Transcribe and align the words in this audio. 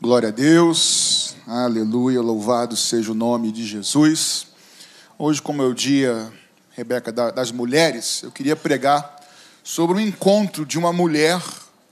Glória 0.00 0.28
a 0.28 0.30
Deus, 0.30 1.34
aleluia, 1.44 2.22
louvado 2.22 2.76
seja 2.76 3.10
o 3.10 3.16
nome 3.16 3.50
de 3.50 3.66
Jesus. 3.66 4.46
Hoje, 5.18 5.42
como 5.42 5.60
é 5.60 5.66
o 5.66 5.74
dia, 5.74 6.32
Rebeca, 6.70 7.10
das 7.10 7.50
mulheres, 7.50 8.22
eu 8.22 8.30
queria 8.30 8.54
pregar 8.54 9.16
sobre 9.64 9.96
o 9.96 10.00
encontro 10.00 10.64
de 10.64 10.78
uma 10.78 10.92
mulher 10.92 11.42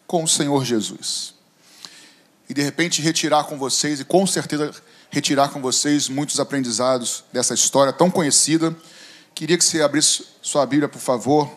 com 0.06 0.22
o 0.22 0.28
Senhor 0.28 0.64
Jesus. 0.64 1.34
E 2.48 2.54
de 2.54 2.62
repente 2.62 3.02
retirar 3.02 3.42
com 3.42 3.58
vocês, 3.58 3.98
e 3.98 4.04
com 4.04 4.24
certeza 4.24 4.72
retirar 5.10 5.48
com 5.48 5.60
vocês 5.60 6.08
muitos 6.08 6.38
aprendizados 6.38 7.24
dessa 7.32 7.54
história 7.54 7.92
tão 7.92 8.08
conhecida. 8.08 8.72
Queria 9.34 9.58
que 9.58 9.64
você 9.64 9.82
abrisse 9.82 10.26
sua 10.40 10.64
Bíblia, 10.64 10.88
por 10.88 11.00
favor, 11.00 11.50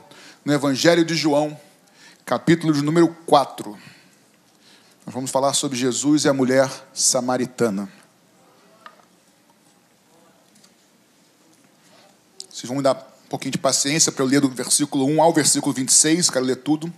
no 0.44 0.52
Evangelho 0.52 1.06
de 1.06 1.14
João, 1.14 1.56
capítulo 2.26 2.74
de 2.74 2.82
número 2.82 3.16
4. 3.28 3.99
Nós 5.10 5.16
vamos 5.16 5.32
falar 5.32 5.54
sobre 5.54 5.76
Jesus 5.76 6.26
e 6.26 6.30
a 6.30 6.34
mulher 6.34 6.70
samaritana. 6.94 7.92
Vocês 12.48 12.68
vão 12.68 12.78
me 12.78 12.84
dar 12.84 12.94
um 13.26 13.28
pouquinho 13.28 13.54
de 13.54 13.58
paciência 13.58 14.12
para 14.12 14.24
eu 14.24 14.28
ler 14.28 14.40
do 14.40 14.50
versículo 14.50 15.06
1 15.08 15.20
ao 15.20 15.34
versículo 15.34 15.74
26, 15.74 16.30
quero 16.30 16.46
ler 16.46 16.58
tudo. 16.58 16.94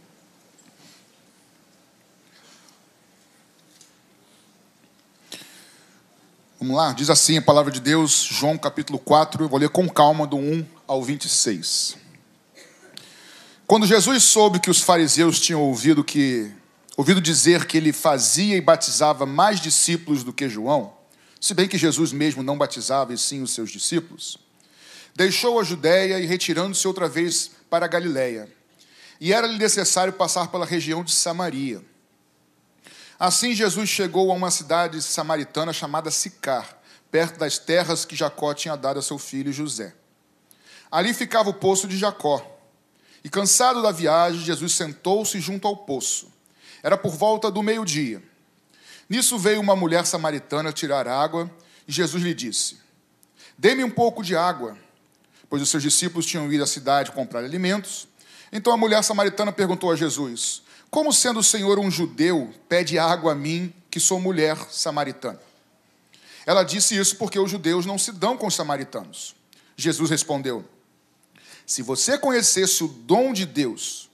Vamos 6.59 6.75
lá, 6.75 6.91
diz 6.91 7.09
assim 7.09 7.37
a 7.37 7.41
palavra 7.41 7.71
de 7.71 7.79
Deus, 7.79 8.27
João 8.29 8.57
capítulo 8.57 8.99
4, 8.99 9.45
eu 9.45 9.47
vou 9.47 9.57
ler 9.57 9.69
com 9.69 9.87
calma 9.87 10.27
do 10.27 10.35
1 10.35 10.65
ao 10.85 11.01
26. 11.01 11.95
Quando 13.65 13.87
Jesus 13.87 14.21
soube 14.25 14.59
que 14.59 14.69
os 14.69 14.81
fariseus 14.81 15.39
tinham 15.39 15.61
ouvido 15.61 16.03
que 16.03 16.59
ouvido 17.01 17.19
dizer 17.19 17.65
que 17.65 17.77
ele 17.77 17.91
fazia 17.91 18.55
e 18.55 18.61
batizava 18.61 19.25
mais 19.25 19.59
discípulos 19.59 20.23
do 20.23 20.31
que 20.31 20.47
João, 20.47 20.93
se 21.39 21.55
bem 21.55 21.67
que 21.67 21.75
Jesus 21.75 22.11
mesmo 22.11 22.43
não 22.43 22.55
batizava 22.55 23.11
e 23.11 23.17
sim 23.17 23.41
os 23.41 23.55
seus 23.55 23.71
discípulos, 23.71 24.37
deixou 25.15 25.59
a 25.59 25.63
Judéia 25.63 26.19
e 26.19 26.27
retirando-se 26.27 26.87
outra 26.87 27.09
vez 27.09 27.49
para 27.71 27.85
a 27.85 27.89
Galiléia. 27.89 28.47
E 29.19 29.33
era-lhe 29.33 29.57
necessário 29.57 30.13
passar 30.13 30.49
pela 30.49 30.63
região 30.63 31.03
de 31.03 31.11
Samaria. 31.11 31.83
Assim 33.19 33.55
Jesus 33.55 33.89
chegou 33.89 34.31
a 34.31 34.35
uma 34.35 34.51
cidade 34.51 35.01
samaritana 35.01 35.73
chamada 35.73 36.11
Sicar, 36.11 36.79
perto 37.09 37.39
das 37.39 37.57
terras 37.57 38.05
que 38.05 38.15
Jacó 38.15 38.53
tinha 38.53 38.75
dado 38.75 38.99
a 38.99 39.01
seu 39.01 39.17
filho 39.17 39.51
José. 39.51 39.95
Ali 40.91 41.15
ficava 41.15 41.49
o 41.49 41.53
poço 41.55 41.87
de 41.87 41.97
Jacó. 41.97 42.59
E 43.23 43.29
cansado 43.29 43.81
da 43.81 43.91
viagem, 43.91 44.41
Jesus 44.41 44.73
sentou-se 44.73 45.39
junto 45.39 45.67
ao 45.67 45.77
poço. 45.77 46.30
Era 46.83 46.97
por 46.97 47.11
volta 47.11 47.51
do 47.51 47.61
meio-dia. 47.61 48.21
Nisso 49.09 49.37
veio 49.37 49.59
uma 49.59 49.75
mulher 49.75 50.05
samaritana 50.05 50.71
tirar 50.71 51.07
água, 51.07 51.49
e 51.87 51.91
Jesus 51.91 52.23
lhe 52.23 52.33
disse: 52.33 52.77
Dê-me 53.57 53.83
um 53.83 53.89
pouco 53.89 54.23
de 54.23 54.35
água, 54.35 54.77
pois 55.49 55.61
os 55.61 55.69
seus 55.69 55.83
discípulos 55.83 56.25
tinham 56.25 56.51
ido 56.51 56.63
à 56.63 56.67
cidade 56.67 57.11
comprar 57.11 57.43
alimentos. 57.43 58.07
Então 58.51 58.73
a 58.73 58.77
mulher 58.77 59.03
samaritana 59.03 59.51
perguntou 59.51 59.91
a 59.91 59.95
Jesus: 59.95 60.63
Como 60.89 61.13
sendo 61.13 61.39
o 61.39 61.43
Senhor 61.43 61.77
um 61.77 61.91
judeu, 61.91 62.53
pede 62.67 62.97
água 62.97 63.33
a 63.33 63.35
mim, 63.35 63.73
que 63.89 63.99
sou 63.99 64.19
mulher 64.19 64.57
samaritana? 64.69 65.39
Ela 66.45 66.63
disse 66.63 66.97
isso 66.97 67.17
porque 67.17 67.39
os 67.39 67.51
judeus 67.51 67.85
não 67.85 67.97
se 67.97 68.11
dão 68.11 68.35
com 68.35 68.47
os 68.47 68.55
samaritanos. 68.55 69.35
Jesus 69.75 70.09
respondeu: 70.09 70.65
Se 71.65 71.81
você 71.81 72.17
conhecesse 72.17 72.83
o 72.83 72.87
dom 72.87 73.33
de 73.33 73.45
Deus, 73.45 74.09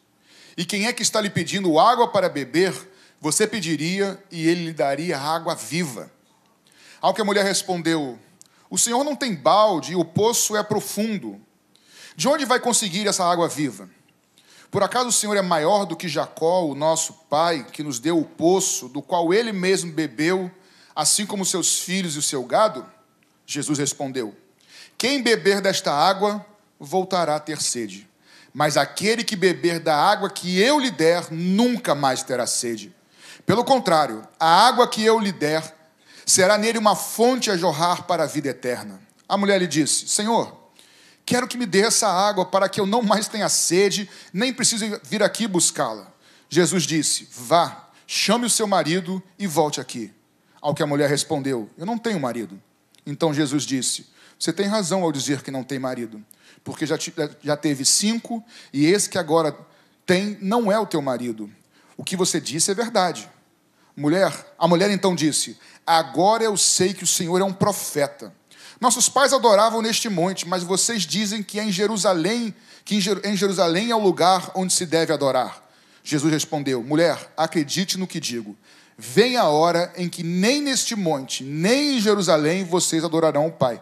e 0.58 0.66
quem 0.66 0.88
é 0.88 0.94
que 0.94 1.04
está 1.04 1.22
lhe 1.22 1.30
pedindo 1.30 1.78
água 1.80 2.08
para 2.08 2.28
beber? 2.28 2.74
Você 3.22 3.46
pediria 3.46 4.22
e 4.32 4.48
ele 4.48 4.66
lhe 4.66 4.74
daria 4.74 5.20
água 5.20 5.54
viva. 5.54 6.12
Ao 7.00 7.14
que 7.14 7.22
a 7.22 7.26
mulher 7.26 7.46
respondeu: 7.46 8.18
O 8.68 8.78
senhor 8.78 9.04
não 9.04 9.16
tem 9.16 9.36
balde 9.36 9.92
e 9.92 9.96
o 9.96 10.04
poço 10.04 10.58
é 10.58 10.64
profundo. 10.64 11.40
De 12.16 12.28
onde 12.28 12.44
vai 12.44 12.60
conseguir 12.60 13.08
essa 13.08 13.24
água 13.24 13.48
viva? 13.48 13.88
Por 14.72 14.82
acaso 14.82 15.10
o 15.10 15.14
senhor 15.14 15.38
é 15.38 15.42
maior 15.44 15.86
do 15.86 15.96
que 15.96 16.10
Jacó, 16.10 16.66
o 16.66 16.74
nosso 16.74 17.14
pai, 17.30 17.64
que 17.72 17.84
nos 17.84 18.00
deu 18.00 18.18
o 18.20 18.26
poço, 18.26 18.90
do 18.90 19.02
qual 19.02 19.32
ele 19.32 19.52
mesmo 19.52 19.92
bebeu, 19.92 20.52
assim 20.96 21.26
como 21.26 21.46
seus 21.46 21.80
filhos 21.80 22.16
e 22.16 22.20
o 22.20 22.24
seu 22.24 22.44
gado? 22.44 22.84
Jesus 23.46 23.78
respondeu: 23.78 24.36
Quem 24.98 25.22
beber 25.22 25.62
desta 25.62 25.94
água 25.94 26.44
voltará 26.80 27.36
a 27.36 27.40
ter 27.40 27.62
sede 27.62 28.08
mas 28.58 28.76
aquele 28.76 29.24
que 29.24 29.36
beber 29.36 29.80
da 29.80 29.96
água 29.96 30.32
que 30.32 30.60
eu 30.60 30.80
lhe 30.80 30.90
der 30.90 31.28
nunca 31.30 31.94
mais 31.94 32.24
terá 32.24 32.48
sede. 32.48 32.92
Pelo 33.46 33.64
contrário, 33.64 34.28
a 34.40 34.66
água 34.66 34.88
que 34.88 35.04
eu 35.04 35.20
lhe 35.20 35.32
der 35.32 35.76
será 36.26 36.58
nele 36.58 36.80
uma 36.80 36.96
fonte 36.96 37.52
a 37.52 37.56
jorrar 37.56 38.08
para 38.08 38.24
a 38.24 38.26
vida 38.26 38.50
eterna. 38.50 39.00
A 39.30 39.38
mulher 39.38 39.60
lhe 39.60 39.68
disse: 39.68 40.08
Senhor, 40.08 40.72
quero 41.24 41.48
que 41.48 41.56
me 41.56 41.68
dê 41.68 41.82
essa 41.82 42.08
água 42.08 42.48
para 42.48 42.68
que 42.68 42.82
eu 42.82 42.88
não 42.88 43.04
mais 43.04 43.28
tenha 43.28 43.48
sede, 43.48 44.10
nem 44.34 44.52
precise 44.52 45.00
vir 45.04 45.22
aqui 45.22 45.48
buscá-la. 45.48 46.12
Jesus 46.50 46.82
disse: 46.82 47.30
Vá, 47.32 47.90
chame 48.08 48.48
o 48.48 48.50
seu 48.50 48.66
marido 48.66 49.22
e 49.38 49.46
volte 49.46 49.80
aqui. 49.80 50.12
Ao 50.60 50.74
que 50.74 50.82
a 50.82 50.88
mulher 50.88 51.12
respondeu: 51.12 51.70
Eu 51.78 51.86
não 51.86 51.96
tenho 51.96 52.20
marido. 52.20 52.60
Então 53.06 53.32
Jesus 53.32 53.68
disse: 53.68 54.08
Você 54.40 54.52
tem 54.52 54.66
razão 54.66 55.04
ao 55.04 55.12
dizer 55.12 55.44
que 55.44 55.52
não 55.52 55.64
tem 55.64 55.78
marido 55.78 56.26
porque 56.68 56.86
já, 56.86 56.98
já 57.42 57.56
teve 57.56 57.86
cinco, 57.86 58.44
e 58.74 58.88
esse 58.88 59.08
que 59.08 59.18
agora 59.18 59.58
tem 60.06 60.38
não 60.42 60.70
é 60.70 60.78
o 60.78 60.86
teu 60.86 61.02
marido. 61.02 61.50
O 61.96 62.04
que 62.04 62.18
você 62.18 62.42
disse 62.42 62.70
é 62.70 62.74
verdade. 62.74 63.30
Mulher, 63.96 64.34
a 64.60 64.68
mulher 64.68 64.92
então 64.92 65.16
disse: 65.16 65.58
Agora 65.86 66.44
eu 66.44 66.58
sei 66.58 66.94
que 66.94 67.06
o 67.06 67.08
Senhor 67.08 67.40
é 67.40 67.44
um 67.46 67.54
profeta. 67.54 68.36
Nossos 68.82 69.08
pais 69.08 69.32
adoravam 69.32 69.82
neste 69.82 70.10
monte, 70.10 70.46
mas 70.46 70.62
vocês 70.62 71.04
dizem 71.04 71.42
que 71.42 71.58
é 71.58 71.64
em 71.64 71.72
Jerusalém, 71.72 72.54
que 72.84 72.98
em 73.24 73.38
Jerusalém 73.38 73.90
é 73.90 73.96
o 73.96 74.04
lugar 74.04 74.52
onde 74.54 74.74
se 74.74 74.86
deve 74.86 75.14
adorar. 75.14 75.66
Jesus 76.04 76.34
respondeu: 76.34 76.84
Mulher, 76.84 77.32
acredite 77.38 77.98
no 77.98 78.06
que 78.06 78.20
digo. 78.20 78.58
Vem 78.98 79.38
a 79.38 79.46
hora 79.46 79.94
em 79.96 80.10
que 80.10 80.22
nem 80.22 80.62
neste 80.62 80.98
monte, 80.98 81.46
nem 81.46 81.96
em 81.96 82.02
Jerusalém 82.02 82.66
vocês 82.66 83.06
adorarão 83.06 83.48
o 83.48 83.52
Pai. 83.54 83.82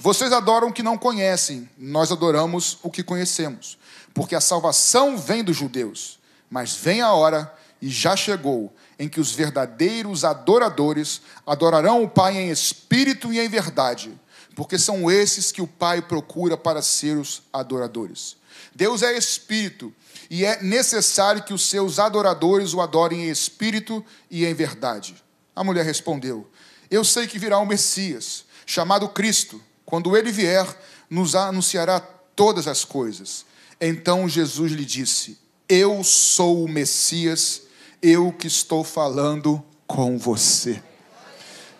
Vocês 0.00 0.32
adoram 0.32 0.68
o 0.68 0.72
que 0.72 0.82
não 0.82 0.96
conhecem, 0.96 1.68
nós 1.76 2.12
adoramos 2.12 2.78
o 2.84 2.90
que 2.90 3.02
conhecemos, 3.02 3.76
porque 4.14 4.36
a 4.36 4.40
salvação 4.40 5.18
vem 5.18 5.42
dos 5.42 5.56
judeus. 5.56 6.20
Mas 6.48 6.72
vem 6.72 7.00
a 7.00 7.12
hora, 7.12 7.52
e 7.82 7.88
já 7.88 8.14
chegou, 8.14 8.72
em 8.96 9.08
que 9.08 9.20
os 9.20 9.32
verdadeiros 9.32 10.24
adoradores 10.24 11.20
adorarão 11.44 12.02
o 12.02 12.08
Pai 12.08 12.36
em 12.36 12.48
espírito 12.48 13.32
e 13.32 13.40
em 13.40 13.48
verdade, 13.48 14.16
porque 14.54 14.78
são 14.78 15.10
esses 15.10 15.50
que 15.50 15.60
o 15.60 15.66
Pai 15.66 16.00
procura 16.00 16.56
para 16.56 16.80
ser 16.80 17.16
os 17.16 17.42
adoradores. 17.52 18.36
Deus 18.74 19.02
é 19.02 19.16
espírito, 19.16 19.92
e 20.30 20.44
é 20.44 20.62
necessário 20.62 21.42
que 21.42 21.54
os 21.54 21.68
seus 21.68 21.98
adoradores 21.98 22.72
o 22.72 22.80
adorem 22.80 23.24
em 23.24 23.30
espírito 23.30 24.04
e 24.30 24.44
em 24.46 24.54
verdade. 24.54 25.16
A 25.56 25.64
mulher 25.64 25.84
respondeu: 25.84 26.48
Eu 26.88 27.02
sei 27.02 27.26
que 27.26 27.38
virá 27.38 27.58
o 27.58 27.66
Messias, 27.66 28.44
chamado 28.64 29.08
Cristo. 29.08 29.60
Quando 29.88 30.14
ele 30.14 30.30
vier, 30.30 30.66
nos 31.08 31.34
anunciará 31.34 31.98
todas 31.98 32.68
as 32.68 32.84
coisas. 32.84 33.46
Então 33.80 34.28
Jesus 34.28 34.70
lhe 34.70 34.84
disse: 34.84 35.38
Eu 35.66 36.04
sou 36.04 36.62
o 36.62 36.68
Messias, 36.68 37.62
eu 38.02 38.30
que 38.30 38.46
estou 38.46 38.84
falando 38.84 39.64
com 39.86 40.18
você. 40.18 40.82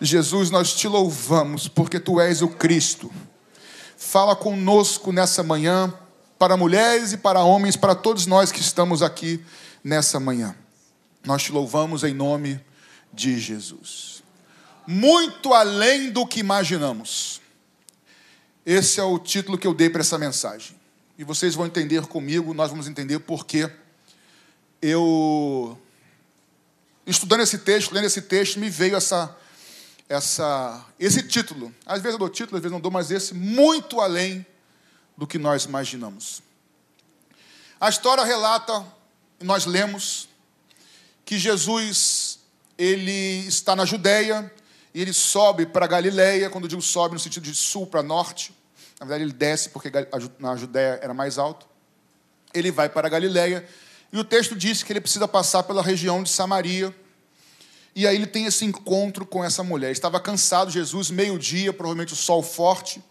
Jesus, 0.01 0.49
nós 0.49 0.73
te 0.73 0.87
louvamos 0.87 1.67
porque 1.67 1.99
tu 1.99 2.19
és 2.19 2.41
o 2.41 2.47
Cristo. 2.47 3.11
Fala 3.95 4.35
conosco 4.35 5.11
nessa 5.11 5.43
manhã, 5.43 5.93
para 6.39 6.57
mulheres 6.57 7.13
e 7.13 7.17
para 7.17 7.43
homens, 7.43 7.75
para 7.75 7.93
todos 7.93 8.25
nós 8.25 8.51
que 8.51 8.59
estamos 8.59 9.03
aqui 9.03 9.39
nessa 9.83 10.19
manhã. 10.19 10.55
Nós 11.23 11.43
te 11.43 11.51
louvamos 11.51 12.03
em 12.03 12.15
nome 12.15 12.59
de 13.13 13.39
Jesus. 13.39 14.23
Muito 14.87 15.53
além 15.53 16.09
do 16.09 16.25
que 16.25 16.39
imaginamos 16.39 17.38
esse 18.71 18.99
é 18.99 19.03
o 19.03 19.17
título 19.17 19.57
que 19.57 19.65
eu 19.65 19.73
dei 19.73 19.89
para 19.89 20.01
essa 20.01 20.15
mensagem. 20.15 20.79
E 21.17 21.23
vocês 21.23 21.55
vão 21.55 21.65
entender 21.65 22.05
comigo, 22.05 22.53
nós 22.53 22.69
vamos 22.69 22.87
entender 22.87 23.17
porque 23.17 23.67
eu, 24.79 25.75
estudando 27.03 27.41
esse 27.41 27.57
texto, 27.57 27.91
lendo 27.91 28.05
esse 28.05 28.21
texto, 28.21 28.59
me 28.59 28.69
veio 28.69 28.95
essa, 28.95 29.35
essa, 30.07 30.85
esse 30.99 31.23
título. 31.23 31.73
Às 31.83 32.03
vezes 32.03 32.13
eu 32.13 32.19
dou 32.19 32.29
título, 32.29 32.57
às 32.57 32.61
vezes 32.61 32.71
não 32.71 32.79
dou, 32.79 32.91
mas 32.91 33.09
esse 33.09 33.33
muito 33.33 33.99
além 33.99 34.45
do 35.17 35.25
que 35.25 35.39
nós 35.39 35.63
imaginamos. 35.63 36.43
A 37.81 37.89
história 37.89 38.23
relata, 38.23 38.85
nós 39.41 39.65
lemos, 39.65 40.29
que 41.25 41.39
Jesus 41.39 42.37
ele 42.77 43.47
está 43.47 43.75
na 43.75 43.83
Judéia 43.83 44.53
e 44.93 45.01
ele 45.01 45.11
sobe 45.11 45.65
para 45.65 45.87
Galiléia, 45.87 46.51
quando 46.51 46.65
eu 46.65 46.69
digo 46.69 46.83
sobe 46.83 47.15
no 47.15 47.19
sentido 47.19 47.41
de 47.41 47.55
sul 47.55 47.87
para 47.87 48.03
norte. 48.03 48.58
Na 48.99 49.05
verdade, 49.05 49.23
ele 49.23 49.33
desce 49.33 49.69
porque 49.69 49.89
na 50.39 50.55
Judéia 50.55 50.99
era 51.01 51.13
mais 51.13 51.37
alto. 51.37 51.65
Ele 52.53 52.71
vai 52.71 52.89
para 52.89 53.07
a 53.07 53.09
Galiléia. 53.09 53.65
E 54.11 54.17
o 54.17 54.23
texto 54.23 54.55
diz 54.55 54.83
que 54.83 54.91
ele 54.91 54.99
precisa 54.99 55.27
passar 55.27 55.63
pela 55.63 55.81
região 55.81 56.21
de 56.21 56.29
Samaria. 56.29 56.93
E 57.95 58.05
aí 58.05 58.15
ele 58.15 58.27
tem 58.27 58.45
esse 58.45 58.65
encontro 58.65 59.25
com 59.25 59.43
essa 59.43 59.63
mulher. 59.63 59.91
Estava 59.91 60.19
cansado, 60.19 60.69
Jesus, 60.69 61.09
meio-dia, 61.09 61.71
provavelmente 61.71 62.13
o 62.13 62.15
sol 62.15 62.43
forte. 62.43 63.01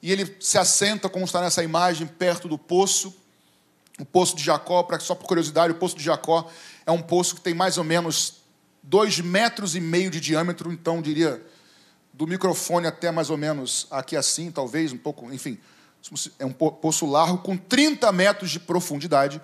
E 0.00 0.12
ele 0.12 0.36
se 0.38 0.56
assenta, 0.56 1.08
como 1.08 1.24
está 1.24 1.40
nessa 1.40 1.62
imagem, 1.64 2.06
perto 2.06 2.46
do 2.46 2.56
poço. 2.56 3.14
O 3.98 4.04
poço 4.04 4.36
de 4.36 4.44
Jacó, 4.44 4.86
só 5.00 5.14
por 5.14 5.26
curiosidade, 5.26 5.72
o 5.72 5.76
poço 5.76 5.96
de 5.96 6.04
Jacó 6.04 6.48
é 6.86 6.92
um 6.92 7.02
poço 7.02 7.34
que 7.34 7.40
tem 7.40 7.52
mais 7.52 7.78
ou 7.78 7.84
menos 7.84 8.34
dois 8.82 9.18
metros 9.18 9.74
e 9.74 9.80
meio 9.80 10.10
de 10.10 10.20
diâmetro, 10.20 10.72
então 10.72 11.02
diria 11.02 11.44
do 12.18 12.26
microfone 12.26 12.88
até 12.88 13.12
mais 13.12 13.30
ou 13.30 13.36
menos 13.36 13.86
aqui 13.92 14.16
assim, 14.16 14.50
talvez, 14.50 14.92
um 14.92 14.98
pouco, 14.98 15.32
enfim. 15.32 15.56
É 16.36 16.44
um 16.44 16.52
poço 16.52 17.06
largo 17.06 17.38
com 17.38 17.56
30 17.56 18.10
metros 18.10 18.50
de 18.50 18.58
profundidade. 18.58 19.40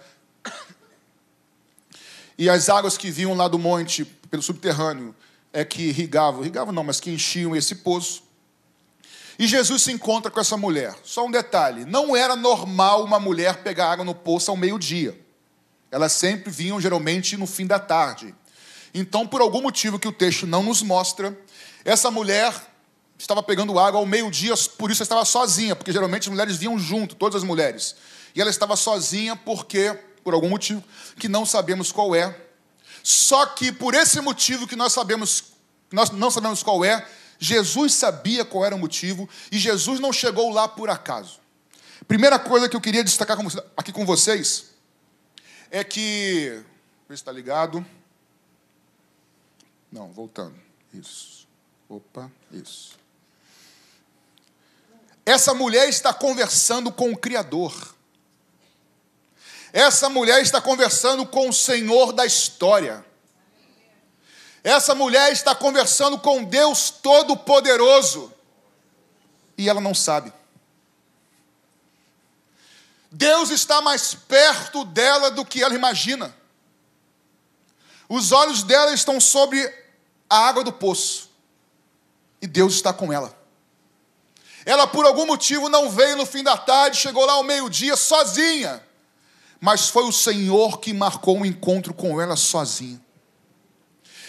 E 2.36 2.50
as 2.50 2.68
águas 2.68 2.98
que 2.98 3.12
vinham 3.12 3.32
lá 3.32 3.46
do 3.46 3.60
monte, 3.60 4.04
pelo 4.04 4.42
subterrâneo, 4.42 5.14
é 5.52 5.64
que 5.64 5.82
irrigavam, 5.82 6.40
irrigavam 6.40 6.74
não, 6.74 6.82
mas 6.82 6.98
que 6.98 7.12
enchiam 7.12 7.54
esse 7.54 7.76
poço. 7.76 8.24
E 9.38 9.46
Jesus 9.46 9.82
se 9.82 9.92
encontra 9.92 10.28
com 10.28 10.40
essa 10.40 10.56
mulher. 10.56 10.96
Só 11.04 11.24
um 11.24 11.30
detalhe: 11.30 11.84
não 11.84 12.16
era 12.16 12.34
normal 12.34 13.04
uma 13.04 13.20
mulher 13.20 13.62
pegar 13.62 13.92
água 13.92 14.04
no 14.04 14.16
poço 14.16 14.50
ao 14.50 14.56
meio-dia. 14.56 15.16
Elas 15.92 16.10
sempre 16.10 16.50
vinham, 16.50 16.80
geralmente, 16.80 17.36
no 17.36 17.46
fim 17.46 17.68
da 17.68 17.78
tarde. 17.78 18.34
Então, 18.92 19.28
por 19.28 19.40
algum 19.40 19.62
motivo 19.62 19.96
que 19.96 20.08
o 20.08 20.12
texto 20.12 20.44
não 20.44 20.64
nos 20.64 20.82
mostra, 20.82 21.38
essa 21.84 22.10
mulher 22.10 22.54
estava 23.18 23.42
pegando 23.42 23.78
água 23.78 24.00
ao 24.00 24.06
meio-dia, 24.06 24.54
por 24.78 24.90
isso 24.90 25.02
estava 25.02 25.24
sozinha, 25.24 25.76
porque 25.76 25.92
geralmente 25.92 26.22
as 26.22 26.28
mulheres 26.28 26.56
vinham 26.56 26.78
junto, 26.78 27.14
todas 27.14 27.42
as 27.42 27.44
mulheres. 27.44 27.94
E 28.34 28.40
ela 28.40 28.50
estava 28.50 28.76
sozinha 28.76 29.36
porque, 29.36 29.92
por 30.22 30.34
algum 30.34 30.48
motivo, 30.48 30.82
que 31.18 31.28
não 31.28 31.46
sabemos 31.46 31.92
qual 31.92 32.14
é. 32.14 32.36
Só 33.02 33.46
que 33.46 33.70
por 33.70 33.94
esse 33.94 34.20
motivo 34.20 34.66
que 34.66 34.76
nós 34.76 34.92
sabemos, 34.92 35.44
nós 35.92 36.10
não 36.10 36.30
sabemos 36.30 36.62
qual 36.62 36.84
é, 36.84 37.06
Jesus 37.38 37.94
sabia 37.94 38.44
qual 38.44 38.64
era 38.64 38.74
o 38.74 38.78
motivo 38.78 39.28
e 39.52 39.58
Jesus 39.58 40.00
não 40.00 40.12
chegou 40.12 40.50
lá 40.50 40.66
por 40.66 40.88
acaso. 40.88 41.38
Primeira 42.08 42.38
coisa 42.38 42.68
que 42.68 42.76
eu 42.76 42.80
queria 42.80 43.04
destacar 43.04 43.38
aqui 43.76 43.92
com 43.92 44.04
vocês 44.04 44.70
é 45.70 45.82
que. 45.82 46.62
Vê 47.08 47.16
se 47.16 47.22
está 47.22 47.32
ligado. 47.32 47.84
Não, 49.90 50.10
voltando. 50.12 50.54
Isso. 50.92 51.43
Opa, 51.88 52.30
isso. 52.52 52.98
Essa 55.26 55.54
mulher 55.54 55.88
está 55.88 56.12
conversando 56.12 56.92
com 56.92 57.10
o 57.12 57.16
Criador. 57.16 57.94
Essa 59.72 60.08
mulher 60.08 60.40
está 60.40 60.60
conversando 60.60 61.26
com 61.26 61.48
o 61.48 61.52
Senhor 61.52 62.12
da 62.12 62.26
história. 62.26 63.04
Essa 64.62 64.94
mulher 64.94 65.32
está 65.32 65.54
conversando 65.54 66.18
com 66.18 66.44
Deus 66.44 66.90
Todo-Poderoso. 66.90 68.32
E 69.56 69.68
ela 69.68 69.80
não 69.80 69.94
sabe. 69.94 70.32
Deus 73.10 73.50
está 73.50 73.80
mais 73.80 74.14
perto 74.14 74.84
dela 74.84 75.30
do 75.30 75.44
que 75.44 75.62
ela 75.62 75.74
imagina. 75.74 76.34
Os 78.08 78.32
olhos 78.32 78.62
dela 78.62 78.92
estão 78.92 79.20
sobre 79.20 79.62
a 80.28 80.48
água 80.48 80.64
do 80.64 80.72
poço. 80.72 81.23
E 82.44 82.46
Deus 82.46 82.74
está 82.74 82.92
com 82.92 83.10
ela. 83.10 83.34
Ela, 84.66 84.86
por 84.86 85.06
algum 85.06 85.24
motivo, 85.24 85.70
não 85.70 85.88
veio 85.88 86.14
no 86.14 86.26
fim 86.26 86.42
da 86.42 86.58
tarde, 86.58 86.98
chegou 86.98 87.24
lá 87.24 87.32
ao 87.32 87.42
meio-dia 87.42 87.96
sozinha. 87.96 88.86
Mas 89.58 89.88
foi 89.88 90.04
o 90.04 90.12
Senhor 90.12 90.78
que 90.78 90.92
marcou 90.92 91.38
um 91.38 91.46
encontro 91.46 91.94
com 91.94 92.20
ela 92.20 92.36
sozinha. 92.36 93.00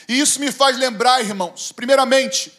E 0.07 0.17
isso 0.17 0.39
me 0.39 0.49
faz 0.49 0.77
lembrar, 0.77 1.19
irmãos, 1.25 1.73
primeiramente, 1.73 2.57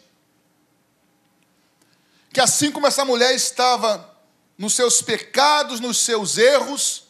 que 2.34 2.40
assim 2.40 2.70
como 2.70 2.86
essa 2.86 3.02
mulher 3.02 3.34
estava 3.34 4.14
nos 4.58 4.74
seus 4.74 5.00
pecados, 5.00 5.80
nos 5.80 5.96
seus 5.96 6.36
erros, 6.36 7.04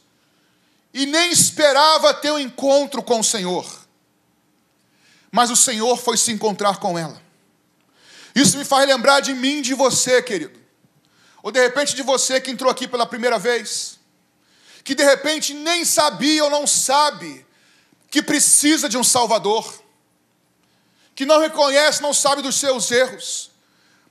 e 0.95 1.05
nem 1.05 1.33
esperava 1.33 2.15
ter 2.15 2.31
um 2.31 2.39
encontro 2.39 3.03
com 3.03 3.19
o 3.19 3.25
Senhor, 3.25 3.67
mas 5.33 5.51
o 5.51 5.57
Senhor 5.57 5.97
foi 5.97 6.17
se 6.17 6.31
encontrar 6.31 6.77
com 6.77 6.97
ela. 6.97 7.26
Isso 8.37 8.59
me 8.59 8.67
faz 8.67 8.87
lembrar 8.87 9.21
de 9.21 9.33
mim, 9.33 9.63
de 9.63 9.73
você, 9.73 10.21
querido. 10.21 10.61
Ou 11.43 11.51
de 11.51 11.59
repente 11.59 11.97
de 11.97 12.03
você 12.03 12.39
que 12.39 12.51
entrou 12.51 12.71
aqui 12.71 12.87
pela 12.87 13.07
primeira 13.07 13.39
vez, 13.39 13.99
que 14.85 14.95
de 14.95 15.03
repente 15.03 15.55
nem 15.55 15.87
sabia 15.87 16.45
ou 16.45 16.51
não 16.51 16.67
sabe 16.67 17.47
que 18.11 18.23
precisa 18.23 18.91
de 18.91 18.99
um 18.99 19.03
Salvador, 19.03 19.83
que 21.15 21.25
não 21.25 21.41
reconhece, 21.41 22.03
não 22.03 22.13
sabe 22.13 22.43
dos 22.43 22.57
seus 22.57 22.91
erros. 22.91 23.51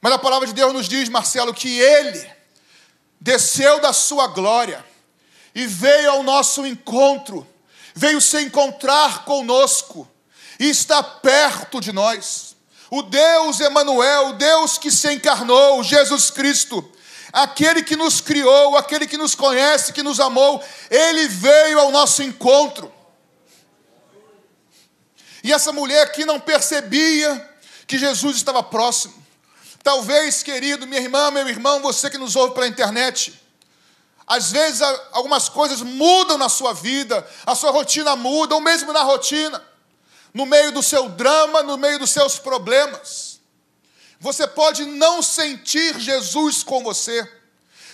Mas 0.02 0.12
a 0.12 0.18
palavra 0.18 0.48
de 0.48 0.54
Deus 0.54 0.74
nos 0.74 0.90
diz, 0.90 1.08
Marcelo, 1.08 1.54
que 1.54 1.80
Ele 1.80 2.28
desceu 3.22 3.80
da 3.80 3.94
sua 3.94 4.26
glória 4.26 4.84
e 5.54 5.68
veio 5.68 6.10
ao 6.10 6.24
nosso 6.24 6.66
encontro, 6.66 7.48
veio 7.94 8.20
se 8.20 8.42
encontrar 8.42 9.24
conosco 9.24 10.10
e 10.60 10.68
está 10.68 11.04
perto 11.04 11.80
de 11.80 11.92
nós 11.92 12.45
o 12.90 13.02
Deus 13.02 13.60
Emanuel, 13.60 14.30
o 14.30 14.34
Deus 14.34 14.78
que 14.78 14.92
se 14.92 15.12
encarnou, 15.12 15.84
Jesus 15.84 16.30
Cristo, 16.30 16.88
aquele 17.34 17.84
que 17.84 17.96
nos 17.96 18.22
criou, 18.22 18.78
aquele 18.78 19.08
que 19.08 19.18
nos 19.18 19.36
conhece, 19.36 19.94
que 19.94 20.04
nos 20.04 20.20
amou, 20.20 20.64
ele 20.90 21.28
veio 21.28 21.80
ao 21.80 21.92
nosso 21.92 22.22
encontro. 22.22 22.94
E 25.44 25.52
essa 25.52 25.72
mulher 25.72 26.04
aqui 26.04 26.26
não 26.26 26.40
percebia 26.40 27.50
que 27.86 27.98
Jesus 27.98 28.38
estava 28.38 28.64
próximo. 28.64 29.14
Talvez, 29.84 30.42
querido, 30.42 30.88
minha 30.88 31.02
irmã, 31.02 31.30
meu 31.30 31.48
irmão, 31.48 31.82
você 31.82 32.10
que 32.10 32.18
nos 32.18 32.36
ouve 32.36 32.56
pela 32.56 32.68
internet, 32.68 33.40
às 34.26 34.52
vezes 34.52 34.82
algumas 35.12 35.48
coisas 35.50 35.82
mudam 35.82 36.38
na 36.38 36.50
sua 36.50 36.74
vida, 36.74 37.28
a 37.46 37.54
sua 37.54 37.70
rotina 37.70 38.16
muda, 38.16 38.56
ou 38.56 38.62
mesmo 38.62 38.92
na 38.92 39.04
rotina 39.04 39.62
no 40.36 40.46
meio 40.46 40.74
do 40.74 40.84
seu 40.84 41.08
drama, 41.08 41.64
no 41.64 41.78
meio 41.78 41.98
dos 41.98 42.10
seus 42.10 42.38
problemas. 42.38 43.40
Você 44.20 44.46
pode 44.46 44.84
não 44.84 45.24
sentir 45.24 45.98
Jesus 45.98 46.62
com 46.62 46.84
você. 46.84 47.26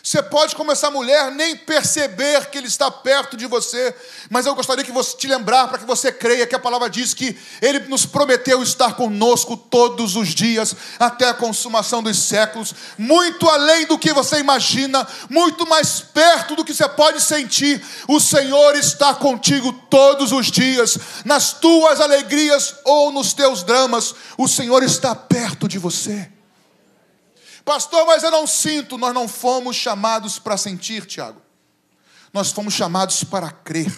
Você 0.04 0.22
pode, 0.24 0.56
como 0.56 0.72
essa 0.72 0.90
mulher, 0.90 1.32
nem 1.32 1.56
perceber 1.56 2.50
que 2.50 2.58
Ele 2.58 2.68
está 2.68 2.90
perto 2.90 3.38
de 3.38 3.46
você, 3.46 3.94
mas 4.32 4.48
eu 4.48 4.56
gostaria 4.56 4.84
que 4.84 4.92
você 4.92 5.16
te 5.16 5.28
lembrar 5.28 5.68
para 5.68 5.78
que 5.78 5.86
você 5.86 6.12
creia 6.12 6.48
que 6.48 6.56
a 6.56 6.60
palavra 6.60 6.90
diz 6.90 7.14
que 7.14 7.38
Ele 7.62 7.80
nos 7.82 8.06
prometeu 8.06 8.64
estar 8.64 8.96
conosco 8.96 9.56
todos 9.56 10.16
os 10.16 10.30
dias, 10.30 10.76
até 10.98 11.30
a 11.30 11.36
consumação 11.36 12.02
dos 12.02 12.18
séculos, 12.18 12.74
muito 12.98 13.48
além 13.48 13.86
do 13.86 13.98
que 13.98 14.12
você 14.12 14.40
imagina, 14.40 15.08
muito 15.30 15.68
mais 15.68 16.00
perto 16.00 16.56
do 16.56 16.66
que 16.66 16.74
você 16.74 16.90
pode 16.90 17.22
sentir. 17.22 17.84
O 18.08 18.20
Senhor 18.20 18.76
está 18.76 19.14
contigo 19.14 19.72
todos 19.88 20.32
os 20.32 20.48
dias, 20.48 20.98
nas 21.24 21.54
tuas 21.54 22.02
alegrias 22.02 22.76
ou 22.84 23.12
nos 23.12 23.34
teus 23.34 23.62
dramas, 23.62 24.16
o 24.36 24.48
Senhor 24.48 24.82
está 24.82 25.14
perto 25.14 25.68
de 25.68 25.78
você. 25.78 26.41
Pastor, 27.72 28.06
mas 28.06 28.22
eu 28.22 28.30
não 28.30 28.46
sinto. 28.46 28.98
Nós 28.98 29.14
não 29.14 29.30
fomos 29.30 29.78
chamados 29.78 30.38
para 30.38 30.58
sentir, 30.58 31.06
Tiago. 31.06 31.42
Nós 32.34 32.52
fomos 32.52 32.74
chamados 32.74 33.24
para 33.24 33.50
crer. 33.50 33.98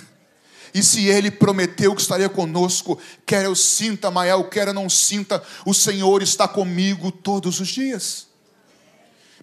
E 0.76 0.84
se 0.84 1.08
Ele 1.08 1.32
prometeu 1.32 1.96
que 1.96 2.02
estaria 2.04 2.30
conosco, 2.30 3.02
quer 3.26 3.46
eu 3.46 3.56
sinta, 3.56 4.12
Mael, 4.12 4.48
quer 4.48 4.68
eu 4.68 4.76
não 4.76 4.88
sinta, 4.88 5.44
o 5.66 5.74
Senhor 5.74 6.22
está 6.22 6.48
comigo 6.48 7.12
todos 7.12 7.60
os 7.60 7.68
dias. 7.68 8.28